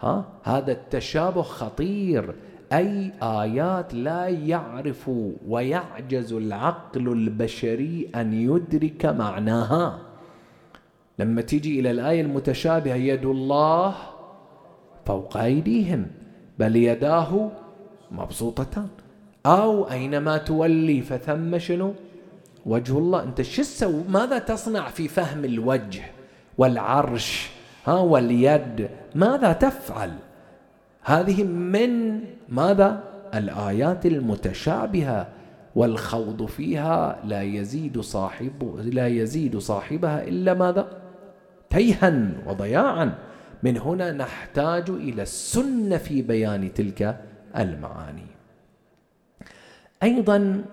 ها؟ 0.01 0.25
هذا 0.43 0.71
التشابه 0.71 1.41
خطير. 1.41 2.35
أي 2.73 3.11
آيات 3.23 3.93
لا 3.93 4.27
يعرف 4.27 5.11
ويعجز 5.47 6.33
العقل 6.33 7.07
البشري 7.07 8.09
أن 8.15 8.33
يدرك 8.33 9.05
معناها. 9.05 9.99
لما 11.19 11.41
تيجي 11.41 11.79
إلى 11.79 11.91
الآية 11.91 12.21
المتشابهة 12.21 12.95
يد 12.95 13.25
الله 13.25 13.95
فوق 15.05 15.37
أيديهم 15.37 16.07
بل 16.59 16.75
يداه 16.75 17.51
مبسوطتان. 18.11 18.87
أو 19.45 19.91
أينما 19.91 20.37
تولي 20.37 21.01
فثم 21.01 21.57
شنو؟ 21.57 21.93
وجه 22.65 22.97
الله. 22.97 23.23
أنت 23.23 23.41
شو 23.41 23.91
ماذا 24.09 24.39
تصنع 24.39 24.89
في 24.89 25.07
فهم 25.07 25.45
الوجه 25.45 26.03
والعرش؟ 26.57 27.60
ها 27.85 27.93
واليد 27.93 28.89
ماذا 29.15 29.53
تفعل؟ 29.53 30.11
هذه 31.01 31.43
من 31.43 32.19
ماذا؟ 32.49 33.03
الآيات 33.33 34.05
المتشابهة 34.05 35.27
والخوض 35.75 36.45
فيها 36.45 37.19
لا 37.23 37.41
يزيد 37.41 37.99
صاحب 37.99 38.79
لا 38.93 39.07
يزيد 39.07 39.57
صاحبها 39.57 40.23
إلا 40.23 40.53
ماذا؟ 40.53 40.87
تيها 41.69 42.31
وضياعا. 42.47 43.13
من 43.63 43.77
هنا 43.77 44.11
نحتاج 44.11 44.89
إلى 44.89 45.21
السنة 45.21 45.97
في 45.97 46.21
بيان 46.21 46.73
تلك 46.73 47.21
المعاني. 47.57 48.27
أيضا 50.03 50.63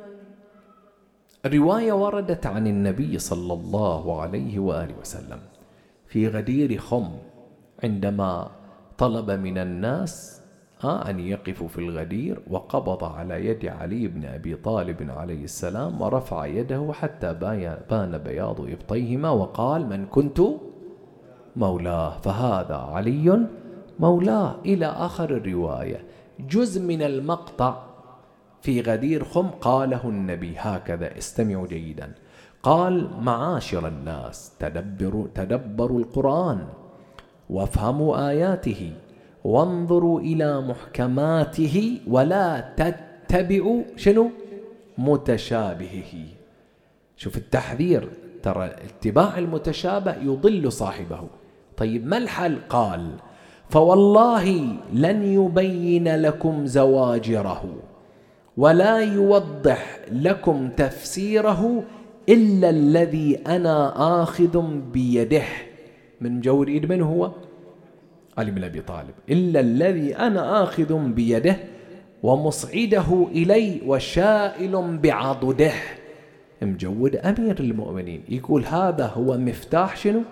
رواية 1.46 1.92
وردت 1.92 2.46
عن 2.46 2.66
النبي 2.66 3.18
صلى 3.18 3.52
الله 3.52 4.20
عليه 4.20 4.59
وآله 4.59 4.94
وسلم. 5.00 5.40
في 6.09 6.28
غدير 6.28 6.78
خم 6.78 7.09
عندما 7.84 8.50
طلب 8.98 9.30
من 9.30 9.59
الناس 9.59 10.42
أن 10.84 11.20
يقفوا 11.20 11.68
في 11.68 11.78
الغدير 11.78 12.40
وقبض 12.50 13.04
على 13.04 13.46
يد 13.46 13.66
علي 13.66 14.09
بن 14.09 14.24
أبي 14.24 14.54
طالب 14.54 15.11
عليه 15.11 15.44
السلام 15.44 16.00
ورفع 16.00 16.46
يده 16.46 16.92
حتى 16.92 17.34
بان 17.90 18.18
بياض 18.18 18.61
إبطيهما 18.61 19.30
وقال 19.30 19.86
من 19.86 20.06
كنت؟ 20.06 20.40
مولاه. 21.56 22.18
فهذا 22.18 22.74
علي 22.74 23.46
مولاه. 23.98 24.54
إلى 24.66 24.86
آخر 24.86 25.30
الرواية 25.30 26.04
جزء 26.40 26.82
من 26.82 27.02
المقطع 27.02 27.82
في 28.62 28.80
غدير 28.80 29.24
خم 29.24 29.48
قاله 29.48 30.09
النبي 30.09 30.54
هكذا. 30.59 31.18
استمعوا 31.18 31.66
جيدا. 31.66 32.12
قال 32.62 33.09
معاشر 33.20 33.88
الناس 33.88 34.52
تدبروا 34.59 35.26
تدبروا 35.34 36.00
القرآن 36.00 36.66
وافهموا 37.50 38.28
آياته 38.30 38.92
وانظروا 39.44 40.20
إلى 40.20 40.61
محكماته 40.61 42.00
ولا 42.06 42.74
تتبعوا 42.76 43.82
شنو؟ 43.96 44.30
متشابهه. 44.98 46.14
شوف 47.16 47.36
التحذير 47.36 48.09
ترى 48.42 48.64
اتباع 48.64 49.38
المتشابه 49.38 50.16
يضل 50.16 50.72
صاحبه. 50.72 51.20
طيب 51.76 52.06
ما 52.06 52.18
الحل؟ 52.18 52.59
قال 52.68 53.11
فوالله 53.70 54.66
لن 54.92 55.22
يبين 55.22 56.16
لكم 56.16 56.66
زواجره 56.66 57.74
ولا 58.56 58.98
يوضح 58.98 59.98
لكم 60.12 60.68
تفسيره 60.68 61.82
إلا 62.29 62.70
الذي 62.70 63.37
أنا 63.37 63.93
آخذ 64.22 64.61
بيده. 64.93 65.43
من 66.20 66.41
جور 66.41 66.68
إيد 66.68 66.93
من 66.93 67.03
هو؟ 67.03 67.31
علي 68.39 68.51
بن 68.51 68.64
أبي 68.64 68.81
طالب. 68.81 69.14
إلا 69.31 69.61
الذي 69.61 70.16
أنا 70.16 70.62
آخذ 70.62 70.99
بيده 70.99 71.57
ومصعده 72.22 73.26
إلي 73.31 73.81
وشائل 73.87 74.99
بعضده. 75.03 75.72
مجود 76.62 77.16
أمير 77.16 77.61
المؤمنين. 77.61 78.22
يقول 78.29 78.64
هذا 78.64 79.07
هو 79.07 79.39
مفتاح 79.39 79.97
شنو؟ 79.97 80.22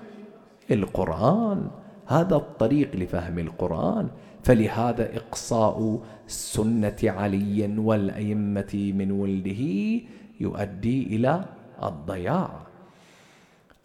القرآن. 0.71 1.71
هذا 2.07 2.37
الطريق 2.37 2.97
لفهم 2.97 3.39
القرآن. 3.39 4.09
فلهذا 4.43 5.17
إقصاء 5.17 6.01
سنة 6.27 6.97
علي 7.03 7.75
والأئمة 7.79 8.93
من 8.97 9.11
ولده 9.11 9.63
يؤدي 10.41 11.03
إلى 11.17 11.45
الضياع. 11.83 12.51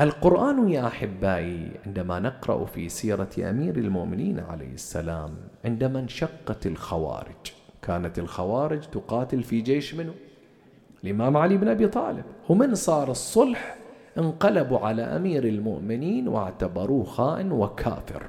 القرآن 0.02 0.70
يا 0.70 0.88
أحبائي 0.88 1.72
عندما 1.86 2.20
نقرأ 2.20 2.66
في 2.66 2.90
سيرة 2.90 3.30
أمير 3.40 3.76
المؤمنين 3.76 4.40
عليه 4.40 4.74
السلام 4.74 5.30
عندما 5.66 6.00
انشقت 6.00 6.68
الخوارج 6.68 7.52
كانت 7.82 8.20
الخوارج 8.20 8.80
تقاتل 8.80 9.44
في 9.44 9.62
جيش 9.62 9.96
منه؟ 9.96 10.14
الإمام 11.04 11.38
علي 11.38 11.58
بن 11.58 11.68
أبي 11.68 11.88
طالب. 11.88 12.24
ومن 12.50 12.76
صار 12.76 13.12
الصلح 13.12 13.76
انقلبوا 14.18 14.80
على 14.80 15.02
أمير 15.02 15.44
المؤمنين 15.44 16.28
واعتبروه 16.28 17.04
خائن 17.04 17.52
وكافر. 17.52 18.24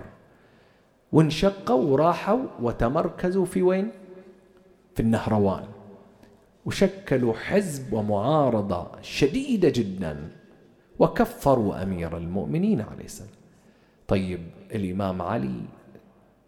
وانشقوا 1.12 1.84
وراحوا 1.84 2.40
وتمركزوا 2.60 3.44
في 3.44 3.62
وين؟ 3.62 3.90
في 4.94 5.02
النهروان. 5.02 5.64
وشكلوا 6.66 7.34
حزب 7.34 7.92
ومعارضة 7.92 8.88
شديدة 9.02 9.68
جدا 9.68 10.30
وكفروا 10.98 11.82
أمير 11.82 12.16
المؤمنين 12.16 12.80
عليه 12.80 13.04
السلام. 13.04 13.30
طيب 14.08 14.40
الإمام 14.74 15.22
علي 15.22 15.60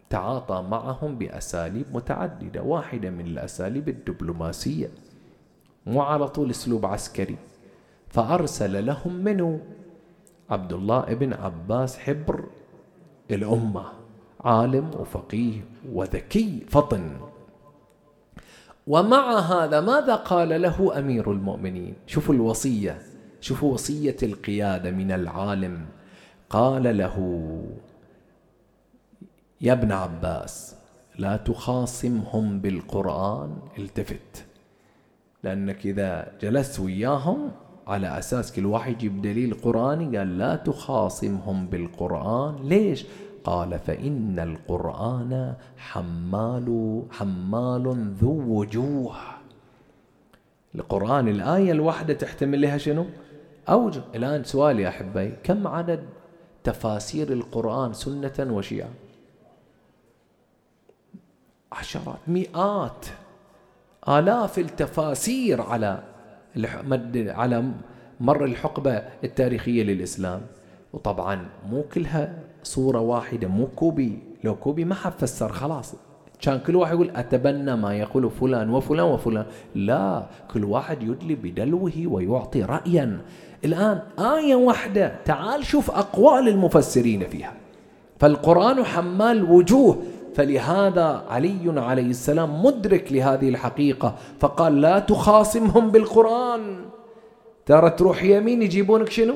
تعاطى 0.09 0.65
معهم 0.69 1.17
بأساليب 1.17 1.85
متعددة 1.93 2.61
واحدة 2.63 3.09
من 3.09 3.27
الأساليب 3.27 3.89
الدبلوماسية. 3.89 4.89
مو 5.85 6.01
على 6.01 6.27
طول 6.27 6.49
أسلوب 6.49 6.85
عسكري. 6.85 7.37
فأرسل 8.07 8.85
لهم 8.85 9.13
منه 9.13 9.59
عبد 10.49 10.73
الله 10.73 10.99
ابن 10.99 11.33
عباس 11.33 11.97
حبر 11.97 12.43
الأمة 13.31 13.85
عالم 14.41 14.91
وفقيه 14.99 15.61
وذكي 15.93 16.65
فطن. 16.69 17.17
ومع 18.87 19.39
هذا 19.39 19.81
ماذا 19.81 20.15
قال 20.15 20.61
له 20.61 20.99
أمير 20.99 21.31
المؤمنين؟ 21.31 21.93
شوفوا 22.07 22.35
الوصية 22.35 23.01
شوفوا 23.41 23.73
وصية 23.73 24.17
القيادة 24.23 24.91
من 24.91 25.11
العالم. 25.11 25.85
قال 26.49 26.97
له 26.97 27.15
يا 29.61 29.73
ابن 29.73 29.91
عباس 29.91 30.75
لا 31.17 31.37
تخاصمهم 31.37 32.59
بالقرآن 32.59 33.57
التفت. 33.77 34.45
لأنك 35.43 35.85
إذا 35.85 36.31
جلست 36.41 36.79
وياهم 36.79 37.51
على 37.87 38.19
أساس 38.19 38.51
كل 38.51 38.65
واحد 38.65 38.91
يجيب 38.91 39.21
دليل 39.21 39.53
قرآني 39.53 40.17
قال 40.17 40.37
لا 40.37 40.55
تخاصمهم 40.55 41.67
بالقرآن. 41.67 42.55
ليش؟ 42.63 43.05
قال 43.45 43.79
فإن 43.79 44.39
القرآن 44.39 45.53
حمال 45.77 47.01
حمال 47.11 48.13
ذو 48.21 48.59
وجوه 48.59 49.15
القرآن 50.75 51.27
الآية 51.27 51.71
الواحدة 51.71 52.13
تحتمل 52.13 52.61
لها 52.61 52.77
شنو؟ 52.77 53.05
أوجه 53.69 54.01
الآن 54.15 54.43
سؤال 54.43 54.79
يا 54.79 54.89
أحبائي 54.89 55.33
كم 55.43 55.67
عدد 55.67 56.05
تفاسير 56.63 57.33
القرآن 57.33 57.93
سنة 57.93 58.33
وشيعة؟ 58.39 58.89
عشرات 61.71 62.19
مئات 62.27 63.05
آلاف 64.07 64.59
التفاسير 64.59 65.61
على 65.61 66.03
على 67.15 67.71
مر 68.19 68.45
الحقبة 68.45 68.91
التاريخية 69.23 69.83
للإسلام 69.83 70.41
وطبعا 70.93 71.49
مو 71.69 71.83
كلها 71.83 72.44
صورة 72.65 72.99
واحدة 72.99 73.47
مو 73.47 73.67
copy. 73.75 74.19
لو 74.43 74.55
copy 74.55 74.85
ما 74.85 74.95
حفسر 74.95 75.51
خلاص. 75.51 75.93
كان 76.41 76.59
كل 76.59 76.75
واحد 76.75 76.93
يقول 76.93 77.11
أتبنى 77.15 77.75
ما 77.75 77.95
يقول 77.95 78.29
فلان 78.29 78.69
وفلان 78.69 79.05
وفلان. 79.05 79.45
لا 79.75 80.25
كل 80.53 80.63
واحد 80.63 81.03
يدلي 81.03 81.35
بدلوه 81.35 81.91
ويعطي 82.07 82.63
رأيا. 82.63 83.21
الآن 83.65 83.99
آية 84.19 84.55
واحدة 84.55 85.15
تعال 85.25 85.65
شوف 85.65 85.91
أقوال 85.91 86.47
المفسرين 86.47 87.27
فيها. 87.27 87.53
فالقرآن 88.19 88.83
حمال 88.83 89.51
وجوه. 89.51 89.97
فلهذا 90.35 91.23
علي 91.29 91.81
عليه 91.81 92.09
السلام 92.09 92.65
مدرك 92.65 93.11
لهذه 93.11 93.49
الحقيقة. 93.49 94.15
فقال 94.39 94.81
لا 94.81 94.99
تخاصمهم 94.99 95.91
بالقرآن. 95.91 96.61
ترى 97.65 97.89
تروح 97.89 98.23
يمين 98.23 98.61
يجيبونك 98.61 99.09
شنو؟ 99.09 99.33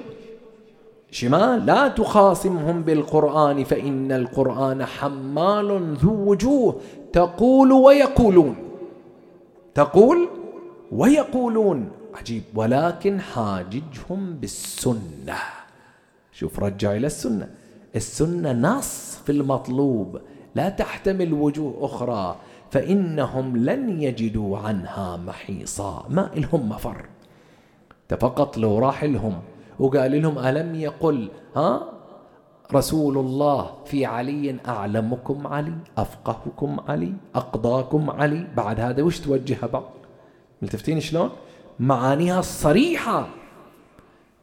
شمال 1.11 1.65
لا 1.65 1.87
تخاصمهم 1.87 2.83
بالقرآن 2.83 3.63
فإن 3.63 4.11
القرآن 4.11 4.85
حمال 4.85 5.95
ذو 5.95 6.31
وجوه. 6.31 6.81
تقول 7.13 7.71
ويقولون. 7.71 8.55
تقول 9.75 10.29
ويقولون. 10.91 11.91
عجيب. 12.15 12.43
ولكن 12.55 13.19
حاججهم 13.19 14.33
بالسنة. 14.33 15.37
شوف 16.31 16.59
رجع 16.59 16.95
إلى 16.95 17.07
السنة. 17.07 17.49
السنة 17.95 18.51
نص 18.51 19.19
في 19.25 19.31
المطلوب. 19.31 20.19
لا 20.55 20.69
تحتمل 20.69 21.33
وجوه 21.33 21.85
أخرى. 21.85 22.35
فإنهم 22.71 23.57
لن 23.57 24.01
يجدوا 24.01 24.57
عنها 24.57 25.17
محيصا. 25.17 26.05
ما 26.09 26.29
إلهم 26.37 26.69
مفر. 26.69 27.05
فقط 28.19 28.57
لو 28.57 28.79
راح 28.79 29.03
لهم 29.03 29.33
وقال 29.79 30.21
لهم 30.21 30.39
ألم 30.39 30.75
يقل 30.75 31.29
ها؟ 31.55 31.93
رسول 32.73 33.17
الله 33.17 33.71
في 33.85 34.05
علي 34.05 34.55
أعلمكم 34.67 35.47
علي 35.47 35.73
أفقهكم 35.97 36.79
علي 36.87 37.13
أقضاكم 37.35 38.09
علي. 38.09 38.47
بعد 38.57 38.79
هذا 38.79 39.03
وش 39.03 39.19
توجهها 39.19 39.67
بعض؟ 39.67 39.89
ملتفتين 40.61 40.99
شلون؟ 40.99 41.29
معانيها 41.79 42.39
الصريحة 42.39 43.27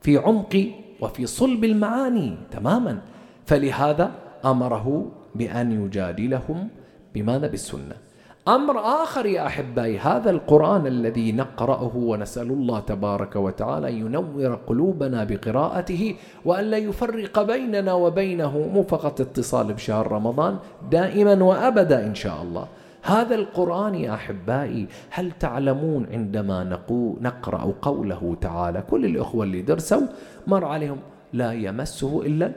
في 0.00 0.16
عمق 0.16 0.70
وفي 1.00 1.26
صلب 1.26 1.64
المعاني 1.64 2.36
تماما. 2.50 3.02
فلهذا 3.46 4.12
أمره 4.44 5.10
بأن 5.34 5.84
يجادلهم 5.84 6.68
بماذا؟ 7.14 7.46
بالسنة. 7.46 8.05
أمر 8.48 8.78
آخر 8.78 9.26
يا 9.26 9.46
أحبائي 9.46 9.98
هذا 9.98 10.30
القرآن 10.30 10.86
الذي 10.86 11.32
نقرأه 11.32 11.96
ونسأل 11.96 12.50
الله 12.50 12.80
تبارك 12.80 13.36
وتعالى 13.36 13.92
ينور 13.92 14.54
قلوبنا 14.66 15.24
بقراءته 15.24 16.16
وأن 16.44 16.64
لا 16.64 16.76
يفرق 16.76 17.42
بيننا 17.42 17.92
وبينه 17.92 18.58
مو 18.58 18.82
فقط 18.82 19.20
اتصال 19.20 19.72
بشهر 19.72 20.12
رمضان 20.12 20.58
دائما 20.90 21.44
وأبدا 21.44 22.06
إن 22.06 22.14
شاء 22.14 22.42
الله. 22.42 22.66
هذا 23.02 23.34
القرآن 23.34 23.94
يا 23.94 24.14
أحبائي 24.14 24.86
هل 25.10 25.32
تعلمون 25.32 26.06
عندما 26.10 26.80
نقرأ 27.20 27.72
قوله 27.82 28.36
تعالى 28.40 28.82
كل 28.90 29.04
الأخوة 29.04 29.44
اللي 29.44 29.62
درسوا 29.62 30.06
مر 30.46 30.64
عليهم 30.64 30.98
لا 31.32 31.52
يمسه 31.52 32.22
إلا 32.22 32.52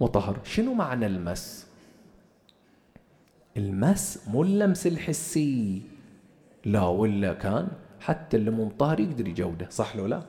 مطهر 0.00 0.36
شنو 0.44 0.74
معنى 0.74 1.06
المس؟ 1.06 1.71
المس 3.56 4.18
مو 4.28 4.42
اللمس 4.42 4.86
الحسي. 4.86 5.82
لا 6.64 6.86
ولا 6.86 7.32
كان 7.32 7.68
حتى 8.00 8.36
اللي 8.36 8.50
مو 8.50 8.64
مطهر 8.64 9.00
يقدر 9.00 9.28
يجوده 9.28 9.66
صح 9.70 9.96
لو 9.96 10.06
لا؟ 10.06 10.22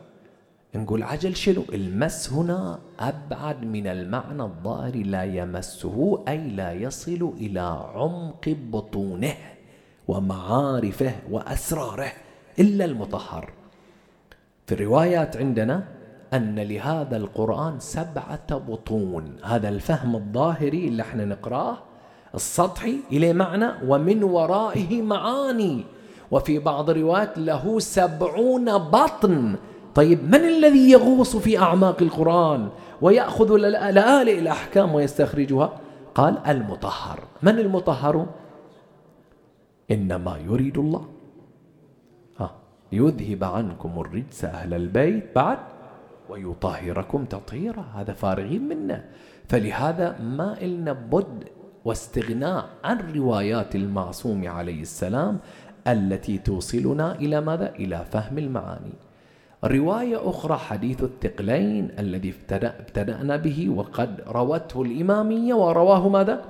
نقول 0.76 1.04
عجل 1.04 1.36
شنو؟ 1.36 1.64
المس 1.74 2.34
هنا 2.34 2.80
أبعد 3.00 3.64
من 3.64 3.88
المعنى 3.88 4.44
الظاهر 4.44 4.96
لا 4.96 5.24
يمسه 5.24 6.24
أي 6.28 6.38
لا 6.38 6.74
يصل 6.74 7.34
إلى 7.38 7.60
عمق 7.96 8.50
بطونه 8.50 9.34
ومعارفه 10.08 11.14
وأسراره 11.30 12.12
إلا 12.60 12.86
المطهر. 12.86 13.54
في 14.68 14.74
الروايات 14.76 15.38
عندنا 15.38 15.88
أن 16.34 16.60
لهذا 16.60 17.18
القرآن 17.18 17.80
سبعة 17.80 18.58
بطون. 18.58 19.36
هذا 19.44 19.70
الفهم 19.70 20.16
الظاهري 20.16 20.88
اللي 20.88 21.02
إحنا 21.02 21.26
نقراه 21.26 21.78
السطحي 22.36 22.96
إليه 23.12 23.34
معنى 23.34 23.70
ومن 23.88 24.24
ورائه 24.24 25.02
معاني. 25.02 25.84
وفي 26.32 26.60
بعض 26.60 26.90
الروايات 26.90 27.38
له 27.38 27.80
سبعون 27.80 28.78
بطن. 28.78 29.56
طيب 29.96 30.24
من 30.24 30.48
الذي 30.48 30.92
يغوص 30.92 31.36
في 31.36 31.58
أعماق 31.58 32.02
القرآن 32.02 32.70
ويأخذ 33.02 33.56
لآلئ 33.56 34.40
الأحكام 34.40 34.96
ويستخرجها؟ 34.96 35.80
قال 36.16 36.38
المطهر. 36.48 37.20
من 37.44 37.60
المطهر؟ 37.60 38.26
إنما 39.92 40.38
يريد 40.38 40.78
الله. 40.78 41.06
يذهب 42.92 43.44
عنكم 43.44 43.92
الرجس 44.00 44.46
أهل 44.46 44.74
البيت 44.74 45.36
بعد 45.36 45.58
ويطهركم 46.30 47.26
تطهيرا. 47.26 47.86
هذا 47.96 48.14
فارغين 48.14 48.68
منه. 48.68 49.06
فلهذا 49.50 50.20
ما 50.20 50.58
إلنا 50.62 50.94
بد 50.94 51.44
واستغناء 51.86 52.70
عن 52.84 53.14
روايات 53.16 53.76
المعصوم 53.76 54.48
عليه 54.48 54.82
السلام 54.82 55.40
التي 55.88 56.38
توصلنا 56.38 57.16
إلى 57.16 57.42
ماذا؟ 57.42 57.76
إلى 57.76 58.06
فهم 58.12 58.38
المعاني 58.38 58.94
رواية 59.64 60.30
أخرى 60.30 60.58
حديث 60.58 61.04
الثقلين 61.04 61.92
الذي 62.00 62.30
ابتدأ 62.30 62.80
ابتدأنا 62.80 63.36
به 63.36 63.70
وقد 63.70 64.22
روته 64.28 64.82
الإمامية 64.82 65.54
ورواه 65.54 66.10
ماذا؟ 66.10 66.46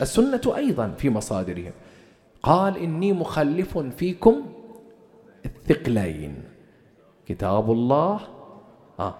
السنة 0.00 0.40
أيضا 0.56 0.88
في 0.98 1.10
مصادرهم 1.10 1.72
قال 2.42 2.76
إني 2.76 3.12
مخلف 3.12 3.78
فيكم 3.78 4.46
الثقلين 5.46 6.34
كتاب 7.26 7.70
الله 7.70 8.20
آه 9.00 9.14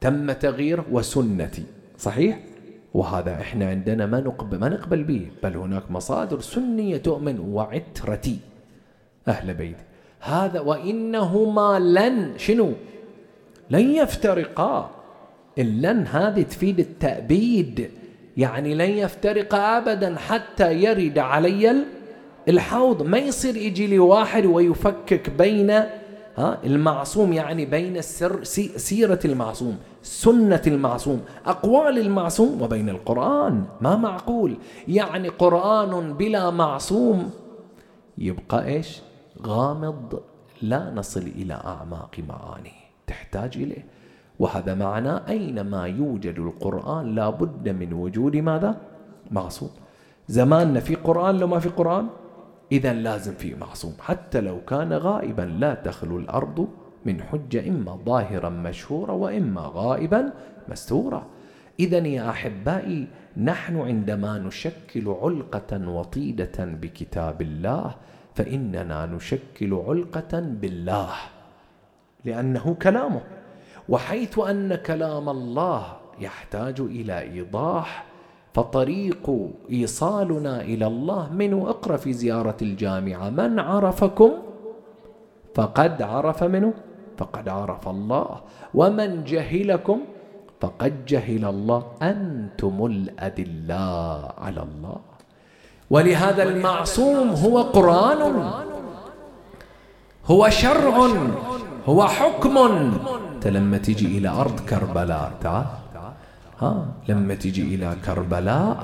تم 0.00 0.32
تغيير 0.32 0.84
وسنتي 0.90 1.64
صحيح؟ 1.98 2.38
وهذا 2.94 3.34
إحنا 3.40 3.68
عندنا 3.68 4.06
ما 4.06 4.20
نقبل 4.20 4.58
ما 4.58 4.68
نقبل 4.68 5.04
به 5.04 5.26
بل 5.42 5.56
هناك 5.56 5.90
مصادر 5.90 6.40
سنية 6.40 6.96
تؤمن 6.96 7.40
وعترتي 7.40 8.38
أهل 9.28 9.54
بيتي 9.54 9.84
هذا 10.20 10.60
وإنهما 10.60 11.78
لن 11.78 12.32
شنو؟ 12.36 12.72
لن 13.70 13.90
يفترقا. 13.90 14.90
اللن 15.58 16.06
هذه 16.06 16.42
تفيد 16.42 16.80
التأبيد. 16.80 17.90
يعني 18.36 18.74
لن 18.74 18.90
يفترقا 18.90 19.78
أبدا 19.78 20.16
حتى 20.16 20.72
يرد 20.74 21.18
علي 21.18 21.74
الحوض. 22.48 23.02
ما 23.02 23.18
يصير 23.18 23.56
يجي 23.56 23.86
لي 23.86 23.98
واحد 23.98 24.46
ويفكك 24.46 25.30
بين 25.30 25.82
ها 26.36 26.58
المعصوم 26.64 27.32
يعني 27.32 27.66
بين 27.66 27.96
السر 27.96 28.44
سيرة 28.76 29.20
المعصوم 29.24 29.78
سنة 30.02 30.62
المعصوم 30.66 31.20
أقوال 31.46 31.98
المعصوم 31.98 32.62
وبين 32.62 32.88
القرآن. 32.88 33.64
ما 33.80 33.96
معقول؟ 33.96 34.56
يعني 34.88 35.28
قرآن 35.28 36.12
بلا 36.12 36.50
معصوم 36.50 37.30
يبقى 38.18 38.66
إيش؟ 38.66 39.00
غامض 39.46 40.20
لا 40.62 40.90
نصل 40.94 41.20
إلى 41.20 41.54
أعماق 41.54 42.16
معانيه 42.28 42.82
تحتاج 43.06 43.56
إليه. 43.56 43.86
وهذا 44.38 44.74
معنى 44.74 45.28
أينما 45.28 45.86
يوجد 45.86 46.38
القرآن 46.38 47.14
لا 47.14 47.30
بد 47.30 47.68
من 47.68 47.92
وجود 47.92 48.36
ماذا؟ 48.36 48.76
معصوم. 49.30 49.70
زماننا 50.28 50.80
في 50.80 50.94
قرآن 50.94 51.36
لو 51.38 51.46
ما 51.46 51.58
في 51.58 51.68
قرآن؟ 51.68 52.08
إذا 52.72 52.92
لازم 52.92 53.34
في 53.34 53.54
معصوم 53.54 53.94
حتى 54.00 54.40
لو 54.40 54.60
كان 54.64 54.92
غائبا 54.92 55.42
لا 55.42 55.74
تخلو 55.74 56.18
الأرض 56.18 56.68
من 57.04 57.22
حجة 57.22 57.68
إما 57.68 57.98
ظاهرا 58.06 58.48
مشهورا 58.48 59.12
وإما 59.12 59.70
غائبا 59.74 60.32
مستورا 60.68 61.26
إذا 61.80 61.98
يا 61.98 62.30
أحبائي 62.30 63.06
نحن 63.36 63.80
عندما 63.80 64.38
نشكل 64.38 65.08
علقة 65.08 65.88
وطيدة 65.88 66.58
بكتاب 66.58 67.42
الله 67.42 67.94
فإننا 68.34 69.06
نشكل 69.06 69.74
علقة 69.74 70.40
بالله 70.40 71.14
لأنه 72.24 72.76
كلامه. 72.82 73.20
وحيث 73.88 74.38
أن 74.38 74.74
كلام 74.74 75.28
الله 75.28 75.96
يحتاج 76.20 76.80
إلى 76.80 77.20
إيضاح 77.20 78.11
فطريق 78.54 79.24
إيصالنا 79.70 80.60
إلى 80.60 80.86
الله 80.86 81.32
منه 81.32 81.68
اقرأ 81.68 81.96
في 81.96 82.12
زيارة 82.12 82.56
الجامعة 82.62 83.30
من 83.30 83.58
عرفكم؟ 83.58 84.30
فقد 85.54 86.02
عرف 86.02 86.44
منه؟ 86.44 86.72
فقد 87.18 87.48
عرف 87.48 87.88
الله. 87.88 88.40
ومن 88.74 89.24
جهلكم؟ 89.24 89.98
فقد 90.60 91.04
جهل 91.04 91.44
الله. 91.44 91.82
أنتم 92.02 92.86
الأدلاء 92.86 94.34
على 94.38 94.62
الله. 94.62 94.96
ولهذا 95.90 96.42
المعصوم 96.42 97.28
هو 97.28 97.62
قرآن 97.62 98.50
هو 100.26 100.48
شرع 100.48 100.96
هو 101.86 102.06
حكم. 102.06 102.58
انت 103.34 103.46
لما 103.46 103.78
تجي 103.78 104.18
إلى 104.18 104.28
أرض 104.28 104.60
كربلاء. 104.60 105.32
تعال. 105.40 105.81
لما 107.08 107.34
تجي 107.34 107.74
إلى 107.74 107.96
كربلاء 108.04 108.76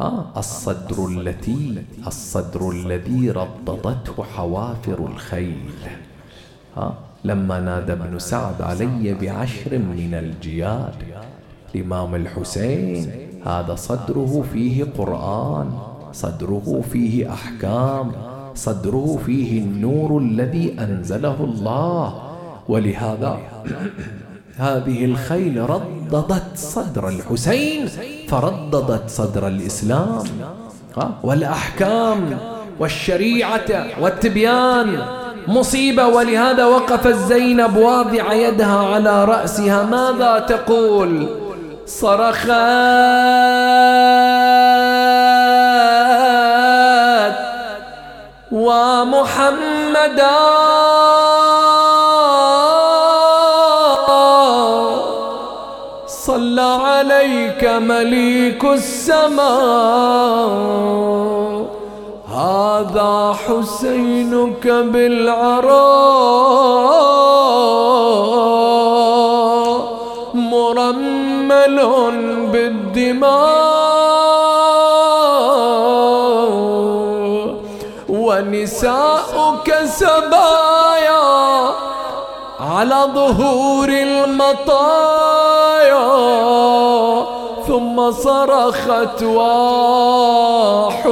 ها 0.00 0.32
الصدر 0.36 1.08
التي 1.08 1.84
الصدر 2.06 2.70
الذي 2.70 3.30
رددته 3.30 4.16
حوافر 4.34 4.98
الخيل. 5.06 5.70
ها 6.76 6.94
لما 7.24 7.60
نادى 7.60 7.92
ابن 7.92 8.18
سعد 8.18 8.62
علي 8.62 9.14
بعشر 9.14 9.72
من 9.78 10.12
الجياد. 10.14 10.94
الإمام 11.74 12.14
الحسين 12.14 13.10
هذا 13.46 13.74
صدره 13.74 14.44
فيه 14.52 14.84
قرآن 14.98 15.68
صدره 16.12 16.84
فيه 16.92 17.32
أحكام 17.32 18.06
صدره 18.54 19.18
فيه 19.26 19.50
النور 19.62 20.18
الذي 20.18 20.66
أنزله 20.80 21.38
الله. 21.44 22.06
ولهذا 22.68 23.38
هذه 24.58 25.04
الخيل 25.04 25.70
رددت 25.70 26.56
صدر 26.56 27.08
الحسين 27.08 27.88
فرددت 28.28 29.10
صدر 29.10 29.46
الإسلام. 29.46 30.24
والأحكام 31.22 32.38
والشريعة 32.80 33.86
والتبيان 34.00 35.04
مصيبة 35.48 36.06
ولهذا 36.06 36.64
وقفت 36.64 37.14
زينب 37.14 37.76
واضع 37.76 38.32
يدها 38.32 38.94
على 38.94 39.24
رأسها. 39.24 39.82
ماذا 39.82 40.38
تقول؟ 40.38 41.28
صرخت 41.86 42.48
ومحمدا 48.52 50.38
عليك 57.02 57.64
مليك 57.64 58.64
السماء. 58.64 59.42
هذا 62.34 63.36
حسينك 63.46 64.66
بالعراء. 64.66 65.82
مرمل 70.34 71.78
بالدماء. 72.52 73.62
ونساؤك 78.08 79.74
سبايا. 79.84 81.22
على 82.60 83.08
ظهور 83.14 83.88
المطايا 83.88 85.52
ثم 87.66 88.10
صرخت 88.10 89.22
وحسين 89.22 91.02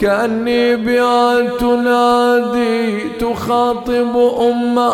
كأني 0.00 0.76
بها 0.76 1.40
تنادي 1.40 3.08
تخاطب 3.08 4.16
أم 4.40 4.90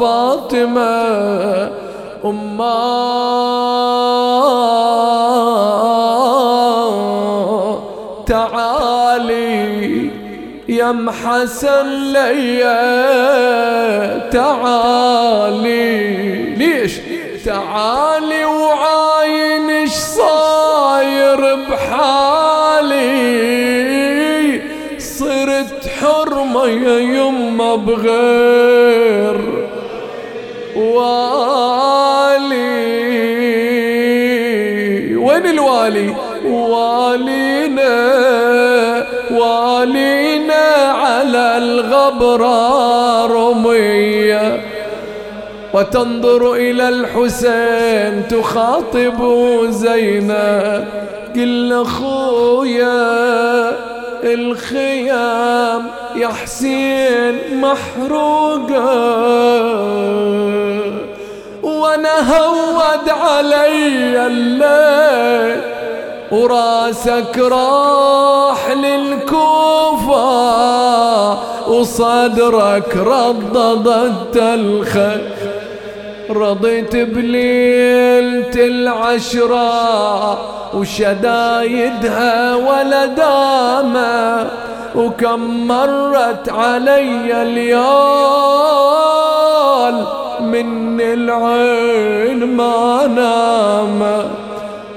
فاطمة 0.00 1.70
أم 2.24 2.62
تعالي 8.26 10.05
يا 10.68 10.92
محسن 10.92 12.12
ليا 12.12 12.78
تعالي. 14.30 15.96
ليش؟ 16.54 16.92
تعالي 17.44 18.44
وعاين 18.44 19.70
إيش 19.70 19.90
صاير 19.90 21.54
بحالي. 21.54 22.96
صرت 24.98 25.88
حرمة 26.00 26.66
يا 26.66 26.98
يما 26.98 27.76
بغير 27.76 29.40
والي. 30.76 31.96
وين 35.16 35.46
الوالي؟ 35.46 36.14
والينا 36.44 38.26
الغبرة 41.80 43.26
رمية. 43.26 44.60
وتنظر 45.72 46.54
إلى 46.54 46.88
الحسين 46.88 48.28
تخاطب 48.28 49.18
زينب. 49.68 50.84
قل 51.34 51.72
أخويا 51.72 52.96
الخيام 54.24 55.86
يا 56.16 56.28
حسين 56.28 57.60
محروقة. 57.60 58.86
وأنا 61.62 62.38
هود 62.38 63.08
علي 63.08 64.26
الليل 64.26 65.60
وراسك 66.32 67.38
راح 67.38 68.70
للكوفة. 68.70 69.46
وصدرك 71.68 72.96
رددت 72.96 74.36
الخير. 74.36 75.20
رضيت 76.30 76.96
بليلة 76.96 78.50
العشرة 78.56 80.38
وشدايدها 80.74 82.56
ولا 82.56 83.06
دامة 83.06 84.50
وكم 84.96 85.66
مرت 85.66 86.48
علي 86.48 87.42
الليال 87.42 87.76
من 90.40 91.00
العين 91.00 92.56
ما 92.56 93.06
نام 93.06 94.22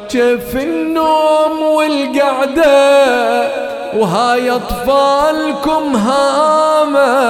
كيف 0.10 0.56
النوم 0.56 1.62
والقعدة 1.62 3.69
وهاي 3.98 4.52
أطفالكم 4.52 5.96
هامت 5.96 7.30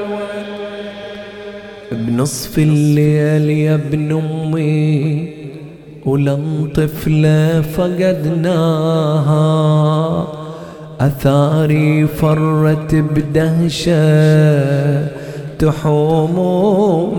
بنصف 1.93 2.59
الليل 2.59 3.51
يا 3.51 3.75
ابن 3.75 4.13
أمي 4.13 5.29
ولن 6.07 6.69
طفلة 6.75 7.61
فقدناها. 7.61 9.39
أثاري 11.01 12.07
فرت 12.07 12.95
بدهشة 12.95 13.99
تحوم 15.59 16.37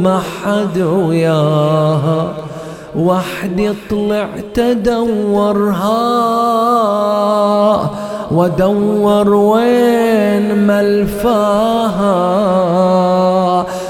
ما 0.03 0.19
حد 0.19 0.77
وياها. 0.77 2.33
وحدي 2.95 3.73
طلعت 3.89 4.59
ادورها 4.59 5.99
وادور 8.31 9.29
وين 9.33 10.67
ملفاها 10.67 12.15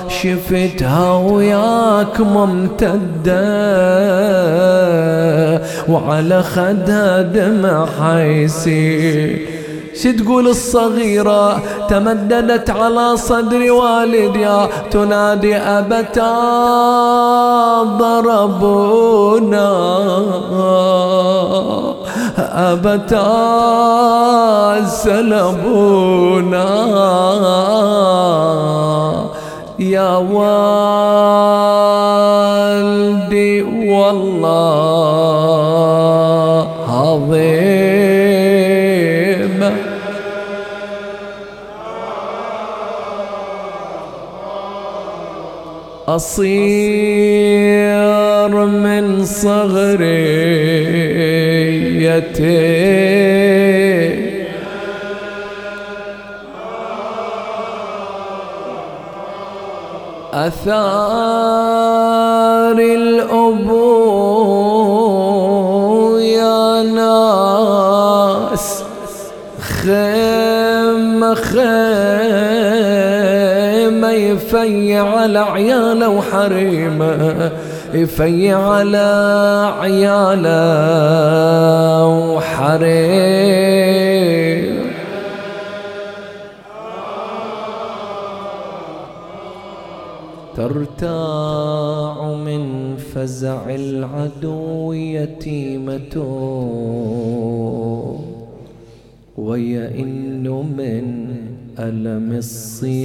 شفتها 0.10 1.14
وياك 1.14 2.22
ممتدة 2.22 3.60
وعلى 5.89 6.43
خدها 6.43 7.22
دمع 7.22 7.86
حيسي. 7.86 9.59
تقول 10.08 10.47
الصغيرة 10.47 11.62
تمددت 11.89 12.70
على 12.70 13.18
صدر 13.18 13.72
والدها 13.72 14.70
تنادي 14.91 15.56
أبتا 15.56 16.34
ضربونا 18.00 19.70
أبتا 22.50 23.30
سلبونا 24.86 26.70
يا 29.80 30.18
والدي 32.70 33.62
والله. 33.91 35.49
أصير 46.16 46.49
من 48.66 49.26
صغري 49.26 50.49
أثار 60.34 60.80
الأبو 62.80 63.78
يا 66.18 66.84
ناس 66.84 68.84
خيم 69.60 71.36
خيم 71.36 72.49
يفيع 74.50 75.04
على 75.18 75.39
عياله 75.39 76.10
وحريمه 76.10 77.52
في 78.06 78.52
على 78.54 79.74
عياله 79.80 80.47
وحريم 82.34 83.70
ترتاع 90.58 92.34
من 92.34 92.95
فزع 92.97 93.62
العدو 93.70 94.93
يتيمة. 94.93 96.16
ويئن 99.38 100.47
من 100.78 101.29
ألم 101.80 102.30
الصياط 102.44 103.00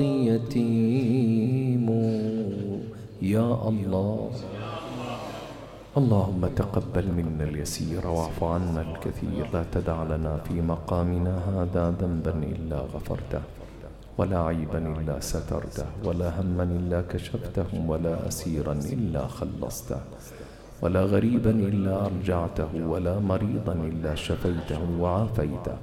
يتيم؟ 0.00 1.88
يا 3.22 3.68
الله. 3.68 4.30
اللهم 5.96 6.42
تقبل 6.46 7.06
منا 7.18 7.44
اليسير 7.44 8.06
واعف 8.06 8.44
عنا 8.44 8.80
الكثير. 8.88 9.44
لا 9.54 9.64
تدع 9.72 10.02
لنا 10.02 10.36
في 10.44 10.60
مقامنا 10.60 11.34
هذا 11.48 11.94
ذنبا 12.00 12.34
إلا 12.56 12.78
غفرته 12.92 13.42
ولا 14.18 14.38
عيبا 14.38 14.78
إلا 14.78 15.20
سترته 15.20 15.86
ولا 16.04 16.40
هما 16.40 16.62
إلا 16.62 17.00
كشفته 17.10 17.66
ولا 17.86 18.28
أسيرا 18.28 18.72
إلا 18.72 19.26
خلصته 19.26 20.00
ولا 20.82 21.02
غريبا 21.04 21.50
إلا 21.50 22.06
أرجعته 22.06 22.68
ولا 22.92 23.18
مريضا 23.18 23.72
إلا 23.72 24.14
شفيته 24.14 24.80
وعافيته. 25.00 25.76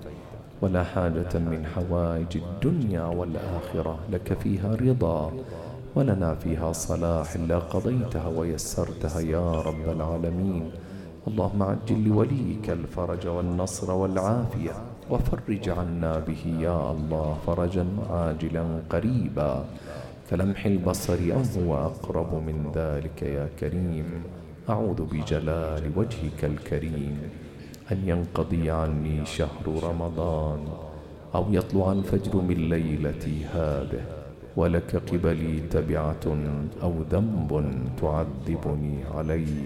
ولا 0.64 0.84
حاجة 0.84 1.34
من 1.52 1.66
حوائج 1.76 2.38
الدنيا 2.38 3.04
والآخرة 3.04 4.00
لك 4.12 4.34
فيها 4.40 4.76
رضا 4.76 5.34
ولنا 5.96 6.36
فيها 6.36 6.72
صلاح 6.72 7.36
إلا 7.36 7.60
قضيتها 7.60 8.28
ويسرتها 8.28 9.20
يا 9.20 9.62
رب 9.62 9.90
العالمين. 9.90 10.72
اللهم 11.28 11.64
عجل 11.64 12.08
لوليك 12.08 12.70
الفرج 12.70 13.28
والنصر 13.28 13.92
والعافية 13.92 14.76
وفرج 15.12 15.70
عنا 15.70 16.20
به 16.28 16.44
يا 16.60 16.92
الله 16.92 17.38
فرجا 17.48 17.86
عاجلا 18.10 18.66
قريبا. 18.90 19.66
كلمح 20.30 20.66
البصر 20.66 21.20
أم 21.40 21.46
هو 21.60 21.72
أقرب 21.78 22.32
من 22.48 22.72
ذلك 22.76 23.20
يا 23.24 23.48
كريم. 23.60 24.24
أعوذ 24.70 25.00
بجلال 25.12 25.84
وجهك 25.96 26.42
الكريم. 26.44 27.43
أن 27.92 27.98
ينقضي 28.06 28.72
عني 28.72 29.26
شهر 29.26 29.66
رمضان 29.84 30.60
أو 31.36 31.46
يطلع 31.52 31.92
الفجر 31.92 32.42
من 32.42 32.70
ليلتي 32.70 33.46
هذه 33.46 34.02
ولك 34.56 34.96
قبلي 34.96 35.60
تبعة 35.60 36.26
أو 36.84 36.94
ذنب 37.12 37.52
تعذبني 38.02 38.98
عليه. 39.16 39.64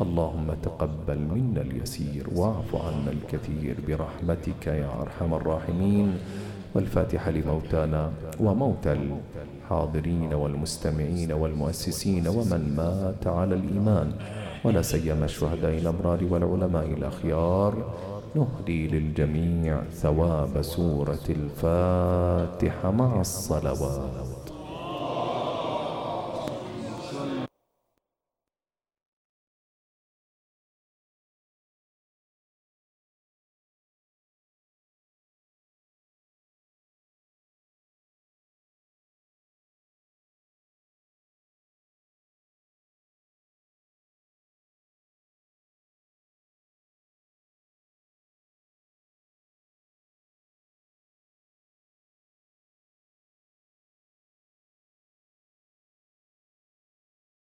اللهم 0.00 0.46
تقبل 0.62 1.18
منا 1.18 1.60
اليسير 1.60 2.26
واعف 2.34 2.74
عنا 2.74 3.10
الكثير 3.12 3.76
برحمتك 3.88 4.66
يا 4.66 4.90
أرحم 5.02 5.34
الراحمين. 5.34 6.18
والفاتحة 6.74 7.30
لموتانا 7.30 8.12
وموتى 8.40 8.92
الحاضرين 8.92 10.34
والمستمعين 10.34 11.32
والمؤسسين 11.32 12.28
ومن 12.28 12.74
مات 12.76 13.26
على 13.26 13.54
الإيمان. 13.54 14.12
ولا 14.64 14.82
سيما 14.82 15.24
الشهداء 15.24 15.78
الأبرار 15.78 16.24
والعلماء 16.30 16.86
الأخيار. 16.86 17.72
نهدي 18.34 18.88
للجميع 18.88 19.82
ثواب 19.92 20.62
سورة 20.62 21.26
الفاتحة 21.28 22.90
مع 22.90 23.20
الصلوات. 23.20 24.29